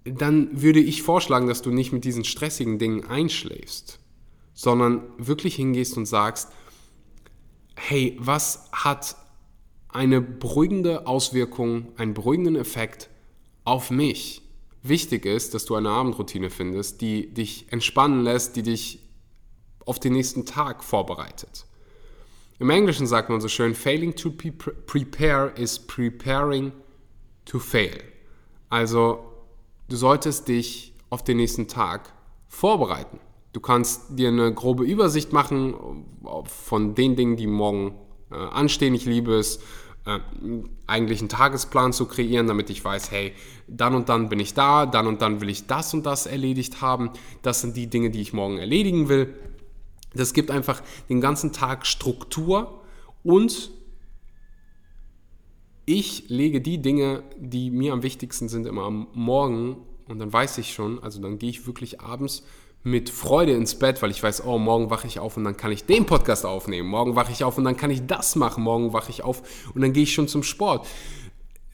dann 0.03 0.61
würde 0.61 0.79
ich 0.79 1.03
vorschlagen, 1.03 1.47
dass 1.47 1.61
du 1.61 1.71
nicht 1.71 1.91
mit 1.91 2.05
diesen 2.05 2.23
stressigen 2.23 2.79
Dingen 2.79 3.05
einschläfst, 3.05 3.99
sondern 4.53 5.03
wirklich 5.17 5.55
hingehst 5.55 5.97
und 5.97 6.05
sagst, 6.05 6.51
hey, 7.75 8.17
was 8.19 8.69
hat 8.71 9.17
eine 9.89 10.21
beruhigende 10.21 11.07
Auswirkung, 11.07 11.89
einen 11.97 12.13
beruhigenden 12.13 12.55
Effekt 12.55 13.09
auf 13.65 13.91
mich? 13.91 14.41
wichtig 14.87 15.25
ist, 15.25 15.53
dass 15.53 15.65
du 15.65 15.75
eine 15.75 15.89
Abendroutine 15.89 16.49
findest, 16.49 17.01
die 17.01 17.33
dich 17.33 17.71
entspannen 17.71 18.23
lässt, 18.23 18.55
die 18.55 18.63
dich 18.63 18.99
auf 19.85 19.99
den 19.99 20.13
nächsten 20.13 20.45
Tag 20.45 20.83
vorbereitet. 20.83 21.65
Im 22.59 22.69
Englischen 22.69 23.05
sagt 23.05 23.29
man 23.29 23.39
so 23.39 23.47
schön, 23.47 23.75
failing 23.75 24.15
to 24.15 24.31
prepare 24.31 25.51
is 25.55 25.77
preparing 25.77 26.71
to 27.45 27.59
fail. 27.59 27.97
Also 28.69 29.19
du 29.89 29.95
solltest 29.95 30.47
dich 30.47 30.93
auf 31.09 31.23
den 31.23 31.37
nächsten 31.37 31.67
Tag 31.67 32.11
vorbereiten. 32.47 33.19
Du 33.53 33.59
kannst 33.59 34.17
dir 34.17 34.29
eine 34.29 34.53
grobe 34.53 34.83
Übersicht 34.83 35.33
machen 35.33 36.05
von 36.45 36.95
den 36.95 37.15
Dingen, 37.15 37.37
die 37.37 37.47
morgen 37.47 37.95
äh, 38.31 38.35
anstehen. 38.35 38.93
Ich 38.93 39.05
liebe 39.05 39.35
es, 39.35 39.59
äh, 40.05 40.19
eigentlich 40.85 41.19
einen 41.19 41.29
Tagesplan 41.29 41.93
zu 41.93 42.05
kreieren, 42.05 42.47
damit 42.47 42.69
ich 42.69 42.83
weiß, 42.83 43.11
hey, 43.11 43.33
dann 43.67 43.93
und 43.95 44.09
dann 44.09 44.29
bin 44.29 44.39
ich 44.39 44.53
da, 44.53 44.85
dann 44.85 45.07
und 45.07 45.21
dann 45.21 45.41
will 45.41 45.49
ich 45.49 45.67
das 45.67 45.93
und 45.93 46.05
das 46.05 46.25
erledigt 46.25 46.81
haben. 46.81 47.11
Das 47.41 47.61
sind 47.61 47.77
die 47.77 47.87
Dinge, 47.87 48.09
die 48.09 48.21
ich 48.21 48.33
morgen 48.33 48.57
erledigen 48.57 49.09
will. 49.09 49.33
Das 50.13 50.33
gibt 50.33 50.51
einfach 50.51 50.81
den 51.09 51.21
ganzen 51.21 51.51
Tag 51.51 51.85
Struktur 51.85 52.81
und 53.23 53.71
ich 55.85 56.27
lege 56.27 56.59
die 56.59 56.81
Dinge, 56.81 57.23
die 57.37 57.71
mir 57.71 57.93
am 57.93 58.03
wichtigsten 58.03 58.49
sind, 58.49 58.65
immer 58.65 58.83
am 58.83 59.07
Morgen 59.13 59.77
und 60.07 60.19
dann 60.19 60.31
weiß 60.31 60.57
ich 60.57 60.73
schon, 60.73 61.01
also 61.01 61.21
dann 61.21 61.39
gehe 61.39 61.49
ich 61.49 61.67
wirklich 61.67 62.01
abends 62.01 62.43
mit 62.83 63.09
Freude 63.09 63.53
ins 63.53 63.75
Bett, 63.75 64.01
weil 64.01 64.11
ich 64.11 64.23
weiß, 64.23 64.45
oh, 64.45 64.57
morgen 64.57 64.89
wache 64.89 65.07
ich 65.07 65.19
auf 65.19 65.37
und 65.37 65.43
dann 65.43 65.57
kann 65.57 65.71
ich 65.71 65.85
den 65.85 66.05
Podcast 66.05 66.45
aufnehmen. 66.45 66.87
Morgen 66.87 67.15
wache 67.15 67.31
ich 67.31 67.43
auf 67.43 67.57
und 67.57 67.65
dann 67.65 67.75
kann 67.75 67.91
ich 67.91 68.05
das 68.05 68.35
machen. 68.35 68.63
Morgen 68.63 68.93
wache 68.93 69.11
ich 69.11 69.23
auf 69.23 69.43
und 69.73 69.81
dann 69.81 69.93
gehe 69.93 70.03
ich 70.03 70.13
schon 70.13 70.27
zum 70.27 70.43
Sport. 70.43 70.87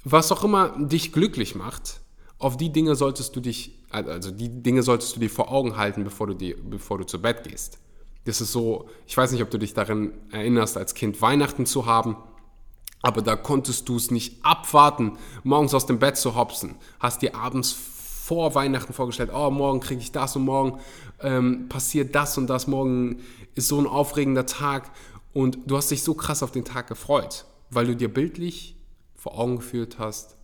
Was 0.03 0.31
auch 0.31 0.43
immer 0.43 0.75
dich 0.77 1.13
glücklich 1.13 1.55
macht, 1.55 2.01
auf 2.39 2.57
die 2.57 2.71
Dinge 2.71 2.95
solltest 2.95 3.35
du 3.35 3.39
dich, 3.39 3.83
also 3.89 4.31
die 4.31 4.49
Dinge 4.61 4.83
solltest 4.83 5.15
du 5.15 5.19
dir 5.19 5.29
vor 5.29 5.51
Augen 5.51 5.77
halten, 5.77 6.03
bevor 6.03 6.27
du, 6.27 6.33
die, 6.33 6.53
bevor 6.55 6.97
du 6.97 7.05
zu 7.05 7.21
Bett 7.21 7.43
gehst. 7.43 7.77
Das 8.25 8.42
ist 8.42 8.51
so, 8.51 8.89
ich 9.06 9.15
weiß 9.18 9.32
nicht, 9.32 9.42
ob 9.42 9.50
du 9.50 9.60
dich 9.60 9.74
daran 9.74 10.13
erinnerst, 10.32 10.77
als 10.77 10.94
Kind 10.94 11.22
Weihnachten 11.22 11.65
zu 11.65 11.86
haben, 11.86 12.15
aber 13.01 13.22
da 13.22 13.36
konntest 13.36 13.89
du 13.89 13.98
es 13.98 14.12
nicht 14.12 14.44
abwarten, 14.46 15.18
morgens 15.44 15.74
aus 15.74 15.86
dem 15.86 16.00
Bett 16.00 16.15
zu 16.15 16.36
hopsen. 16.36 16.75
Hast 17.00 17.22
dir 17.22 17.36
abends 17.36 17.72
vor 17.72 18.56
Weihnachten 18.56 18.94
vorgestellt, 18.94 19.32
oh, 19.34 19.50
morgen 19.50 19.82
kriege 19.82 20.00
ich 20.00 20.13
das 20.13 20.38
und 20.38 20.46
morgen 20.46 20.80
ähm, 21.20 21.68
passiert 21.68 22.15
das 22.15 22.38
und 22.38 22.48
das, 22.48 22.68
morgen 22.68 23.22
ist 23.56 23.68
so 23.68 23.77
ein 23.77 23.88
aufregender 23.88 24.46
Tag 24.46 24.92
und 25.34 25.58
du 25.65 25.75
hast 25.75 25.92
dich 25.92 26.03
so 26.03 26.13
krass 26.13 26.42
auf 26.42 26.51
den 26.51 26.63
Tag 26.63 26.88
gefreut, 26.88 27.46
weil 27.70 27.88
du 27.88 27.96
dir 27.96 28.12
bildlich 28.12 28.77
vor 29.15 29.38
Augen 29.38 29.58
geführt 29.58 30.00
hast, 30.00 30.38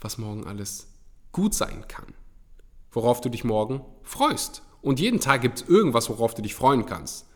was 0.00 0.18
morgen 0.18 0.46
alles 0.46 0.86
gut 1.32 1.54
sein 1.54 1.86
kann, 1.88 2.14
worauf 2.92 3.20
du 3.20 3.28
dich 3.28 3.42
morgen 3.42 3.80
freust. 4.04 4.62
Und 4.82 5.00
jeden 5.00 5.20
Tag 5.20 5.42
gibt 5.42 5.62
es 5.62 5.68
irgendwas, 5.68 6.08
worauf 6.08 6.34
du 6.34 6.42
dich 6.42 6.54
freuen 6.54 6.86
kannst. 6.86 7.26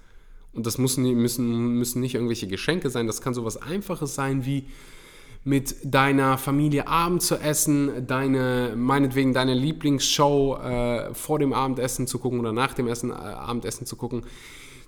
Und 0.52 0.66
das 0.66 0.78
müssen, 0.78 1.04
müssen, 1.14 1.78
müssen 1.78 2.00
nicht 2.00 2.14
irgendwelche 2.14 2.46
Geschenke 2.46 2.90
sein, 2.90 3.06
das 3.06 3.20
kann 3.20 3.34
sowas 3.34 3.56
Einfaches 3.56 4.14
sein 4.14 4.44
wie, 4.44 4.66
mit 5.44 5.76
deiner 5.82 6.38
Familie 6.38 6.87
Abend 6.87 7.22
zu 7.22 7.37
essen, 7.37 8.06
deine, 8.06 8.75
meinetwegen 8.76 9.32
deine 9.32 9.54
Lieblingsshow 9.54 10.56
äh, 10.56 11.14
vor 11.14 11.38
dem 11.38 11.52
Abendessen 11.52 12.06
zu 12.06 12.18
gucken 12.18 12.38
oder 12.38 12.52
nach 12.52 12.75
dem 12.75 12.87
Essen, 12.87 13.11
äh, 13.11 13.14
Abendessen 13.14 13.87
zu 13.87 13.96
gucken. 13.96 14.25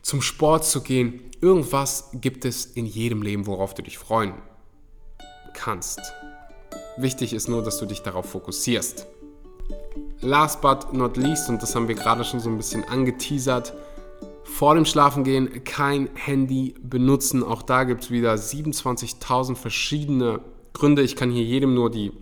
zum 0.03 0.21
Sport 0.21 0.67
zu 0.67 0.83
gehen. 0.83 1.23
Irgendwas 1.41 2.11
gibt 2.13 2.45
es 2.45 2.67
in 2.67 2.85
jedem 2.85 3.23
Leben, 3.23 3.47
worauf 3.47 3.73
du 3.73 3.83
dich 3.83 3.97
freuen 3.97 4.35
kannst. 5.55 6.01
Wichtig 6.99 7.33
ist 7.33 7.49
nur, 7.49 7.63
dass 7.63 7.79
du 7.79 7.87
dich 7.87 8.03
darauf 8.03 8.29
fokussierst. 8.29 9.07
Last 10.25 10.63
but 10.63 10.95
not 10.95 11.19
least, 11.19 11.51
und 11.51 11.63
das 11.63 11.75
haben 11.77 11.87
wir 11.87 11.95
gerade 11.95 12.25
schon 12.25 12.41
so 12.41 12.49
ein 12.49 12.57
bisschen 12.57 12.83
angeteasert, 12.85 13.75
vor 14.43 14.75
dem 14.75 14.87
Schlafengehen 14.87 15.65
kein 15.65 16.09
Handy 16.15 16.75
benutzen. 16.83 17.43
Auch 17.43 17.61
da 17.61 17.85
gibt 17.85 18.05
es 18.05 18.11
wieder 18.11 18.33
27.000 18.33 19.55
verschiedene 19.55 20.41
Gründe. 20.73 21.03
Ich 21.03 21.15
kann 21.15 21.31
hier 21.31 21.45
jedem 21.45 21.75
nur 21.75 21.91
die 21.91 22.13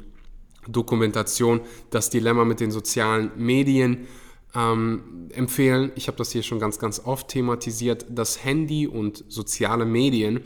Dokumentation, 0.66 1.60
das 1.90 2.10
Dilemma 2.10 2.44
mit 2.44 2.58
den 2.58 2.72
sozialen 2.72 3.30
Medien 3.36 4.08
ähm, 4.56 5.28
empfehlen. 5.32 5.92
Ich 5.94 6.08
habe 6.08 6.18
das 6.18 6.32
hier 6.32 6.42
schon 6.42 6.58
ganz, 6.58 6.80
ganz 6.80 7.02
oft 7.04 7.28
thematisiert. 7.28 8.06
Das 8.08 8.42
Handy 8.44 8.88
und 8.88 9.24
soziale 9.28 9.84
Medien 9.84 10.40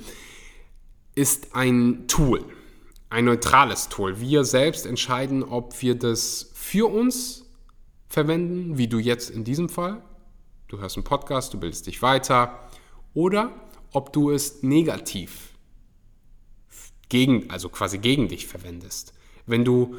ist 1.14 1.54
ein 1.54 2.06
Tool, 2.06 2.44
ein 3.08 3.24
neutrales 3.24 3.88
Tool. 3.88 4.20
Wir 4.20 4.44
selbst 4.44 4.84
entscheiden, 4.84 5.42
ob 5.42 5.80
wir 5.80 5.94
das 5.94 6.50
für 6.54 6.90
uns 6.90 7.45
verwenden, 8.16 8.78
wie 8.78 8.88
du 8.88 8.98
jetzt 8.98 9.28
in 9.28 9.44
diesem 9.44 9.68
Fall. 9.68 10.00
Du 10.68 10.78
hörst 10.78 10.96
einen 10.96 11.04
Podcast, 11.04 11.52
du 11.52 11.60
bildest 11.60 11.86
dich 11.86 12.00
weiter. 12.00 12.58
Oder 13.12 13.52
ob 13.92 14.10
du 14.14 14.30
es 14.30 14.62
negativ 14.62 15.52
gegen, 17.10 17.50
also 17.50 17.68
quasi 17.68 17.98
gegen 17.98 18.28
dich 18.28 18.46
verwendest. 18.46 19.12
Wenn 19.44 19.66
du 19.66 19.96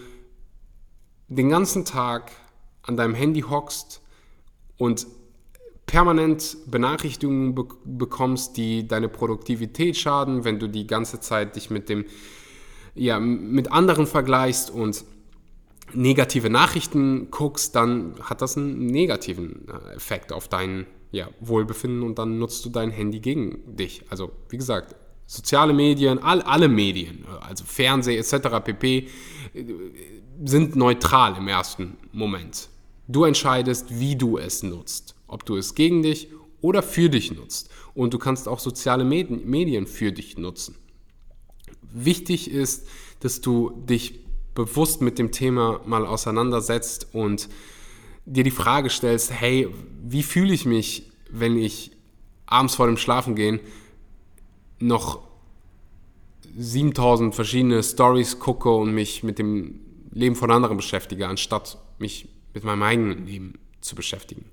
den 1.28 1.50
ganzen 1.50 1.86
Tag 1.86 2.32
an 2.82 2.98
deinem 2.98 3.14
Handy 3.14 3.42
hockst 3.42 4.02
und 4.78 5.06
permanent 5.86 6.58
Benachrichtigungen 6.66 7.54
be 7.54 7.68
bekommst, 7.86 8.58
die 8.58 8.88
deine 8.88 9.10
Produktivität 9.10 9.96
schaden, 9.96 10.44
wenn 10.44 10.58
du 10.58 10.68
die 10.68 10.88
ganze 10.88 11.20
Zeit 11.20 11.56
dich 11.56 11.70
mit 11.70 11.88
dem 11.88 12.06
ja, 12.96 13.20
mit 13.20 13.72
anderen 13.72 14.08
vergleichst 14.08 14.72
und 14.72 15.06
negative 15.94 16.50
Nachrichten 16.50 17.32
guckst, 17.32 17.76
dann 17.76 18.16
hat 18.22 18.42
das 18.42 18.58
einen 18.58 18.88
negativen 18.88 19.68
äh, 19.68 19.96
Effekt 19.96 20.34
auf 20.34 20.48
dein 20.48 20.86
ja, 21.12 21.30
Wohlbefinden 21.40 22.04
und 22.04 22.20
dann 22.20 22.38
nutzt 22.40 22.66
du 22.66 22.70
dein 22.70 22.92
Handy 22.92 23.20
gegen 23.20 23.76
dich. 23.76 24.04
Also 24.10 24.32
wie 24.50 24.58
gesagt, 24.58 24.96
soziale 25.26 25.74
Medien, 25.74 26.20
all, 26.20 26.42
alle 26.42 26.68
Medien, 26.68 27.26
also 27.42 27.64
Fernsehen 27.66 28.20
etc. 28.20 28.64
pp. 28.64 29.08
sind 30.44 30.76
neutral 30.76 31.38
im 31.38 31.48
ersten 31.48 31.98
Moment. 32.12 32.70
Du 33.08 33.24
entscheidest, 33.24 34.00
wie 34.00 34.16
du 34.16 34.38
es 34.38 34.64
nutzt, 34.64 35.16
ob 35.28 35.46
du 35.46 35.56
es 35.56 35.76
gegen 35.76 36.04
dich 36.04 36.30
oder 36.62 36.84
für 36.84 37.10
dich 37.10 37.34
nutzt. 37.34 37.70
Und 37.94 38.14
du 38.14 38.20
kannst 38.20 38.48
auch 38.48 38.60
soziale 38.60 39.04
Medien 39.04 39.88
für 39.88 40.12
dich 40.12 40.38
nutzen. 40.38 40.76
Wichtig 41.82 42.52
ist, 42.52 42.88
dass 43.22 43.42
du 43.42 43.72
dich 43.88 44.27
bewusst 44.58 45.02
mit 45.02 45.20
dem 45.20 45.32
Thema 45.32 45.82
mal 45.86 46.04
auseinandersetzt 46.04 47.10
und 47.14 47.48
dir 48.26 48.44
die 48.44 48.50
Frage 48.50 48.90
stellst, 48.90 49.32
hey, 49.32 49.68
wie 50.04 50.24
fühle 50.24 50.52
ich 50.52 50.66
mich, 50.66 51.12
wenn 51.30 51.58
ich 51.58 51.92
abends 52.48 52.74
vor 52.74 52.88
dem 52.88 52.98
Schlafengehen 52.98 53.60
noch 54.80 55.20
7000 56.58 57.36
verschiedene 57.36 57.84
Stories 57.84 58.40
gucke 58.40 58.72
und 58.72 58.96
mich 58.96 59.22
mit 59.22 59.38
dem 59.38 59.80
Leben 60.12 60.36
von 60.36 60.50
anderen 60.50 60.78
beschäftige, 60.78 61.28
anstatt 61.28 61.78
mich 62.00 62.28
mit 62.56 62.64
meinem 62.64 62.82
eigenen 62.82 63.28
Leben 63.28 63.60
zu 63.82 63.96
beschäftigen. 63.96 64.46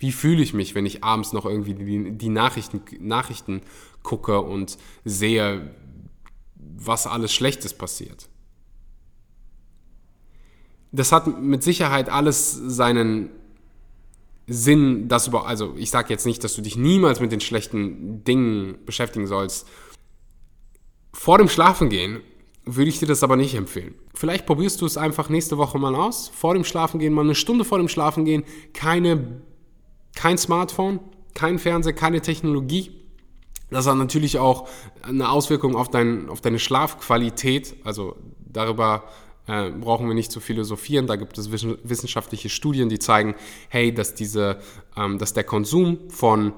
Wie 0.00 0.10
fühle 0.10 0.42
ich 0.42 0.52
mich, 0.52 0.74
wenn 0.74 0.84
ich 0.84 1.04
abends 1.04 1.32
noch 1.32 1.46
irgendwie 1.46 1.74
die, 1.74 2.10
die 2.18 2.28
Nachrichten, 2.28 2.80
Nachrichten 2.98 3.62
gucke 4.02 4.40
und 4.40 4.78
sehe, 5.04 5.70
was 6.56 7.06
alles 7.06 7.32
Schlechtes 7.32 7.72
passiert? 7.72 8.28
Das 10.98 11.12
hat 11.12 11.40
mit 11.40 11.62
Sicherheit 11.62 12.08
alles 12.08 12.52
seinen 12.52 13.30
Sinn, 14.48 15.06
dass 15.06 15.28
über, 15.28 15.46
also 15.46 15.74
ich 15.76 15.90
sage 15.90 16.08
jetzt 16.10 16.26
nicht, 16.26 16.42
dass 16.42 16.54
du 16.54 16.62
dich 16.62 16.76
niemals 16.76 17.20
mit 17.20 17.30
den 17.30 17.40
schlechten 17.40 18.24
Dingen 18.24 18.78
beschäftigen 18.84 19.28
sollst. 19.28 19.68
Vor 21.12 21.38
dem 21.38 21.48
Schlafengehen 21.48 22.20
würde 22.64 22.88
ich 22.88 22.98
dir 22.98 23.06
das 23.06 23.22
aber 23.22 23.36
nicht 23.36 23.54
empfehlen. 23.54 23.94
Vielleicht 24.14 24.44
probierst 24.44 24.80
du 24.80 24.86
es 24.86 24.96
einfach 24.96 25.28
nächste 25.28 25.56
Woche 25.56 25.78
mal 25.78 25.94
aus. 25.94 26.32
Vor 26.34 26.54
dem 26.54 26.64
Schlafengehen, 26.64 27.14
mal 27.14 27.22
eine 27.22 27.36
Stunde 27.36 27.64
vor 27.64 27.78
dem 27.78 27.88
Schlafengehen, 27.88 28.42
keine, 28.74 29.42
kein 30.16 30.36
Smartphone, 30.36 30.98
kein 31.34 31.60
Fernseher, 31.60 31.92
keine 31.92 32.20
Technologie. 32.22 32.90
Das 33.70 33.86
hat 33.86 33.96
natürlich 33.96 34.38
auch 34.38 34.68
eine 35.02 35.28
Auswirkung 35.30 35.76
auf, 35.76 35.90
dein, 35.90 36.28
auf 36.28 36.40
deine 36.40 36.58
Schlafqualität. 36.58 37.76
Also 37.84 38.16
darüber 38.40 39.04
äh, 39.48 39.70
brauchen 39.70 40.06
wir 40.06 40.14
nicht 40.14 40.30
zu 40.30 40.40
philosophieren. 40.40 41.06
Da 41.06 41.16
gibt 41.16 41.38
es 41.38 41.50
wissenschaftliche 41.50 42.48
Studien, 42.48 42.88
die 42.88 42.98
zeigen, 42.98 43.34
hey, 43.68 43.92
dass, 43.92 44.14
diese, 44.14 44.58
ähm, 44.96 45.18
dass 45.18 45.32
der 45.32 45.44
Konsum 45.44 46.10
von 46.10 46.52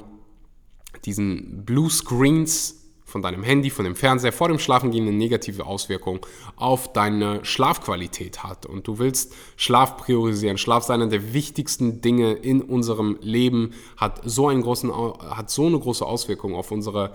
diesen 1.05 1.65
Blue 1.65 1.89
Screens 1.89 2.77
von 3.05 3.23
deinem 3.23 3.43
Handy, 3.43 3.71
von 3.71 3.85
dem 3.85 3.97
Fernseher 3.97 4.33
vor 4.33 4.49
dem 4.49 4.59
Schlafengehen 4.59 5.07
eine 5.07 5.17
negative 5.17 5.67
Auswirkung 5.67 6.25
auf 6.57 6.93
deine 6.93 7.45
Schlafqualität 7.45 8.45
hat. 8.45 8.67
Und 8.67 8.87
du 8.87 8.99
willst 8.99 9.35
Schlaf 9.57 9.97
priorisieren. 9.97 10.59
Schlaf 10.59 10.85
ist 10.85 10.91
einer 10.91 11.09
der 11.09 11.33
wichtigsten 11.33 12.01
Dinge 12.01 12.33
in 12.33 12.63
unserem 12.63 13.19
Leben, 13.21 13.73
hat 13.97 14.21
so, 14.25 14.49
einen 14.49 14.63
großen, 14.63 14.93
hat 14.93 15.51
so 15.51 15.67
eine 15.67 15.79
große 15.79 16.07
Auswirkung 16.07 16.55
auf 16.55 16.71
unsere 16.71 17.13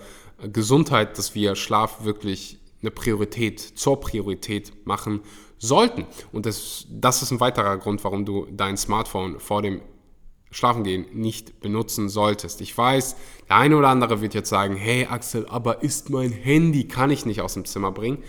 Gesundheit, 0.52 1.16
dass 1.16 1.34
wir 1.34 1.56
Schlaf 1.56 2.04
wirklich 2.04 2.58
eine 2.82 2.90
Priorität, 2.90 3.60
zur 3.60 3.98
Priorität 3.98 4.86
machen 4.86 5.20
sollten. 5.58 6.06
Und 6.32 6.46
das, 6.46 6.86
das 6.90 7.22
ist 7.22 7.30
ein 7.30 7.40
weiterer 7.40 7.76
Grund, 7.78 8.04
warum 8.04 8.24
du 8.24 8.46
dein 8.50 8.76
Smartphone 8.76 9.40
vor 9.40 9.62
dem 9.62 9.80
Schlafengehen 10.50 11.06
nicht 11.12 11.60
benutzen 11.60 12.08
solltest. 12.08 12.60
Ich 12.60 12.76
weiß, 12.76 13.16
der 13.48 13.56
eine 13.56 13.76
oder 13.76 13.88
andere 13.88 14.20
wird 14.20 14.34
jetzt 14.34 14.48
sagen, 14.48 14.76
hey 14.76 15.06
Axel, 15.06 15.46
aber 15.48 15.82
ist 15.82 16.10
mein 16.10 16.32
Handy, 16.32 16.88
kann 16.88 17.10
ich 17.10 17.26
nicht 17.26 17.40
aus 17.40 17.54
dem 17.54 17.64
Zimmer 17.64 17.92
bringen. 17.92 18.22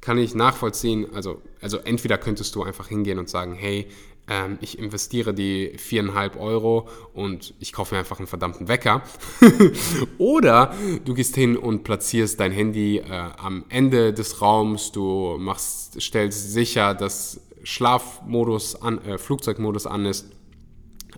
Kann 0.00 0.18
ich 0.18 0.34
nachvollziehen. 0.34 1.12
Also, 1.14 1.42
also 1.66 1.78
entweder 1.78 2.16
könntest 2.16 2.54
du 2.54 2.62
einfach 2.62 2.86
hingehen 2.86 3.18
und 3.18 3.28
sagen, 3.28 3.52
hey, 3.52 3.88
ähm, 4.28 4.56
ich 4.60 4.78
investiere 4.78 5.34
die 5.34 5.72
viereinhalb 5.78 6.36
Euro 6.36 6.88
und 7.12 7.54
ich 7.58 7.72
kaufe 7.72 7.92
mir 7.92 7.98
einfach 7.98 8.20
einen 8.20 8.28
verdammten 8.28 8.68
Wecker. 8.68 9.02
Oder 10.18 10.72
du 11.04 11.12
gehst 11.12 11.34
hin 11.34 11.56
und 11.56 11.82
platzierst 11.82 12.38
dein 12.38 12.52
Handy 12.52 12.98
äh, 12.98 13.10
am 13.10 13.64
Ende 13.68 14.12
des 14.12 14.40
Raums, 14.40 14.92
du 14.92 15.38
machst, 15.40 16.00
stellst 16.00 16.52
sicher, 16.52 16.94
dass 16.94 17.40
Schlafmodus 17.64 18.80
an, 18.80 19.04
äh, 19.04 19.18
Flugzeugmodus 19.18 19.88
an 19.88 20.06
ist, 20.06 20.30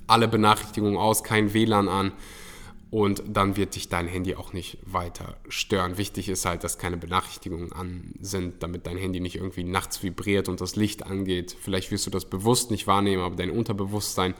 alle 0.06 0.28
Benachrichtigungen 0.28 0.96
aus, 0.96 1.22
kein 1.22 1.52
WLAN 1.52 1.90
an 1.90 2.12
und 2.90 3.22
dann 3.26 3.56
wird 3.56 3.74
dich 3.74 3.88
dein 3.88 4.06
Handy 4.06 4.34
auch 4.34 4.52
nicht 4.52 4.78
weiter 4.84 5.36
stören. 5.48 5.98
Wichtig 5.98 6.28
ist 6.28 6.44
halt, 6.44 6.64
dass 6.64 6.78
keine 6.78 6.96
Benachrichtigungen 6.96 7.72
an 7.72 8.14
sind, 8.20 8.62
damit 8.62 8.86
dein 8.86 8.96
Handy 8.96 9.20
nicht 9.20 9.36
irgendwie 9.36 9.64
nachts 9.64 10.02
vibriert 10.02 10.48
und 10.48 10.60
das 10.60 10.76
Licht 10.76 11.04
angeht. 11.04 11.56
Vielleicht 11.60 11.90
wirst 11.90 12.06
du 12.06 12.10
das 12.10 12.24
bewusst 12.24 12.70
nicht 12.70 12.86
wahrnehmen, 12.86 13.22
aber 13.22 13.36
dein 13.36 13.50
Unterbewusstsein 13.50 14.34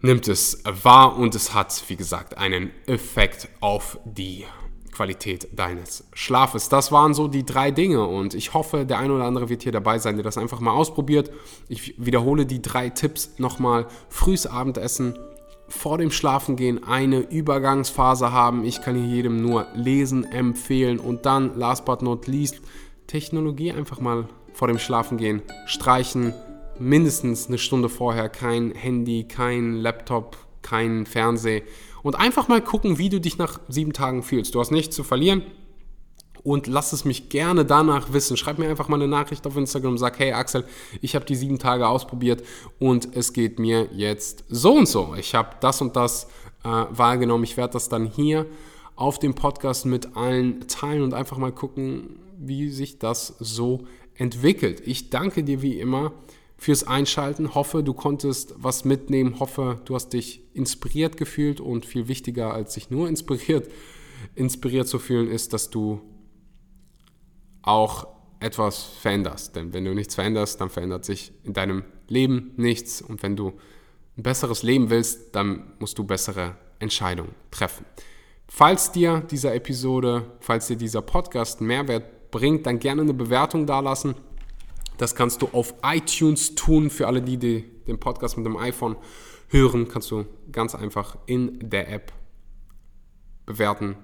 nimmt 0.00 0.28
es 0.28 0.62
wahr 0.64 1.16
und 1.16 1.34
es 1.34 1.54
hat, 1.54 1.84
wie 1.88 1.96
gesagt, 1.96 2.38
einen 2.38 2.70
Effekt 2.86 3.48
auf 3.60 3.98
die 4.04 4.44
Qualität 4.92 5.48
deines 5.52 6.08
Schlafes. 6.12 6.68
Das 6.68 6.90
waren 6.90 7.14
so 7.14 7.28
die 7.28 7.44
drei 7.44 7.70
Dinge 7.70 8.06
und 8.06 8.34
ich 8.34 8.54
hoffe, 8.54 8.84
der 8.86 8.98
eine 8.98 9.12
oder 9.12 9.24
andere 9.24 9.48
wird 9.48 9.62
hier 9.62 9.72
dabei 9.72 9.98
sein, 9.98 10.16
der 10.16 10.24
das 10.24 10.38
einfach 10.38 10.60
mal 10.60 10.72
ausprobiert. 10.72 11.30
Ich 11.68 11.94
wiederhole 11.98 12.46
die 12.46 12.62
drei 12.62 12.88
Tipps 12.88 13.34
nochmal. 13.38 13.86
Frühes 14.08 14.46
Abendessen, 14.46 15.18
vor 15.68 15.98
dem 15.98 16.10
Schlafengehen 16.10 16.84
eine 16.84 17.20
Übergangsphase 17.20 18.32
haben. 18.32 18.64
Ich 18.64 18.80
kann 18.80 18.94
hier 18.94 19.06
jedem 19.06 19.42
nur 19.42 19.66
lesen 19.74 20.24
empfehlen 20.24 20.98
und 20.98 21.26
dann, 21.26 21.56
last 21.58 21.84
but 21.84 22.02
not 22.02 22.26
least, 22.26 22.60
Technologie 23.06 23.72
einfach 23.72 24.00
mal 24.00 24.28
vor 24.52 24.68
dem 24.68 24.78
Schlafengehen 24.78 25.42
streichen. 25.66 26.34
Mindestens 26.78 27.48
eine 27.48 27.58
Stunde 27.58 27.88
vorher 27.88 28.28
kein 28.28 28.72
Handy, 28.72 29.24
kein 29.24 29.74
Laptop, 29.74 30.36
kein 30.62 31.06
Fernseher 31.06 31.62
und 32.02 32.14
einfach 32.14 32.48
mal 32.48 32.62
gucken, 32.62 32.98
wie 32.98 33.08
du 33.08 33.20
dich 33.20 33.38
nach 33.38 33.60
sieben 33.68 33.92
Tagen 33.92 34.22
fühlst. 34.22 34.54
Du 34.54 34.60
hast 34.60 34.70
nichts 34.70 34.94
zu 34.94 35.04
verlieren 35.04 35.42
und 36.42 36.66
lass 36.66 36.92
es 36.92 37.04
mich 37.04 37.28
gerne 37.28 37.64
danach 37.64 38.12
wissen. 38.12 38.36
Schreib 38.36 38.58
mir 38.58 38.68
einfach 38.68 38.88
mal 38.88 38.96
eine 38.96 39.08
Nachricht 39.08 39.46
auf 39.46 39.56
Instagram 39.56 39.92
und 39.92 39.98
sag, 39.98 40.18
hey 40.18 40.32
Axel, 40.32 40.64
ich 41.00 41.14
habe 41.14 41.24
die 41.24 41.34
sieben 41.34 41.58
Tage 41.58 41.86
ausprobiert 41.86 42.42
und 42.78 43.14
es 43.14 43.32
geht 43.32 43.58
mir 43.58 43.88
jetzt 43.92 44.44
so 44.48 44.72
und 44.74 44.88
so. 44.88 45.14
Ich 45.18 45.34
habe 45.34 45.56
das 45.60 45.80
und 45.80 45.96
das 45.96 46.28
äh, 46.64 46.68
wahrgenommen. 46.68 47.44
Ich 47.44 47.56
werde 47.56 47.74
das 47.74 47.88
dann 47.88 48.06
hier 48.06 48.46
auf 48.96 49.18
dem 49.18 49.34
Podcast 49.34 49.86
mit 49.86 50.16
allen 50.16 50.66
teilen 50.66 51.02
und 51.02 51.14
einfach 51.14 51.38
mal 51.38 51.52
gucken, 51.52 52.18
wie 52.36 52.70
sich 52.70 52.98
das 52.98 53.34
so 53.38 53.86
entwickelt. 54.14 54.82
Ich 54.84 55.10
danke 55.10 55.44
dir 55.44 55.62
wie 55.62 55.78
immer 55.78 56.12
fürs 56.56 56.84
Einschalten. 56.84 57.54
Hoffe, 57.54 57.82
du 57.82 57.94
konntest 57.94 58.54
was 58.58 58.84
mitnehmen. 58.84 59.38
Hoffe, 59.38 59.80
du 59.84 59.94
hast 59.94 60.12
dich 60.12 60.42
inspiriert 60.52 61.16
gefühlt 61.16 61.60
und 61.60 61.86
viel 61.86 62.08
wichtiger 62.08 62.52
als 62.52 62.74
sich 62.74 62.90
nur 62.90 63.08
inspiriert, 63.08 63.70
inspiriert 64.34 64.88
zu 64.88 64.98
fühlen, 64.98 65.30
ist, 65.30 65.52
dass 65.52 65.70
du 65.70 66.00
auch 67.62 68.06
etwas 68.40 68.82
veränderst. 68.82 69.56
Denn 69.56 69.72
wenn 69.72 69.84
du 69.84 69.94
nichts 69.94 70.14
veränderst, 70.14 70.60
dann 70.60 70.70
verändert 70.70 71.04
sich 71.04 71.32
in 71.44 71.52
deinem 71.52 71.84
Leben 72.08 72.52
nichts. 72.56 73.02
Und 73.02 73.22
wenn 73.22 73.36
du 73.36 73.54
ein 74.16 74.22
besseres 74.22 74.62
Leben 74.62 74.90
willst, 74.90 75.34
dann 75.34 75.72
musst 75.78 75.98
du 75.98 76.04
bessere 76.04 76.56
Entscheidungen 76.78 77.34
treffen. 77.50 77.84
Falls 78.46 78.92
dir 78.92 79.20
dieser 79.20 79.54
Episode, 79.54 80.24
falls 80.40 80.68
dir 80.68 80.76
dieser 80.76 81.02
Podcast 81.02 81.60
Mehrwert 81.60 82.30
bringt, 82.30 82.66
dann 82.66 82.78
gerne 82.78 83.02
eine 83.02 83.14
Bewertung 83.14 83.66
dalassen. 83.66 84.14
Das 84.96 85.14
kannst 85.14 85.42
du 85.42 85.48
auf 85.52 85.74
iTunes 85.82 86.54
tun. 86.54 86.90
Für 86.90 87.06
alle, 87.06 87.22
die, 87.22 87.36
die 87.36 87.64
den 87.86 88.00
Podcast 88.00 88.36
mit 88.36 88.46
dem 88.46 88.56
iPhone 88.56 88.96
hören, 89.48 89.88
kannst 89.88 90.10
du 90.10 90.26
ganz 90.50 90.74
einfach 90.74 91.16
in 91.26 91.58
der 91.70 91.90
App 91.90 92.12
bewerten 93.46 93.96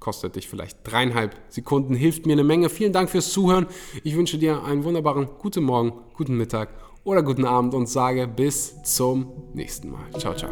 kostet 0.00 0.36
dich 0.36 0.48
vielleicht 0.48 0.78
dreieinhalb 0.84 1.36
Sekunden, 1.48 1.94
hilft 1.94 2.26
mir 2.26 2.32
eine 2.32 2.44
Menge. 2.44 2.68
Vielen 2.68 2.92
Dank 2.92 3.10
fürs 3.10 3.32
Zuhören. 3.32 3.66
Ich 4.02 4.16
wünsche 4.16 4.38
dir 4.38 4.64
einen 4.64 4.84
wunderbaren 4.84 5.28
guten 5.38 5.62
Morgen, 5.62 5.92
guten 6.14 6.36
Mittag 6.36 6.70
oder 7.04 7.22
guten 7.22 7.44
Abend 7.44 7.74
und 7.74 7.88
sage 7.88 8.26
bis 8.26 8.82
zum 8.82 9.32
nächsten 9.54 9.90
Mal. 9.90 10.10
Ciao, 10.18 10.34
ciao. 10.34 10.50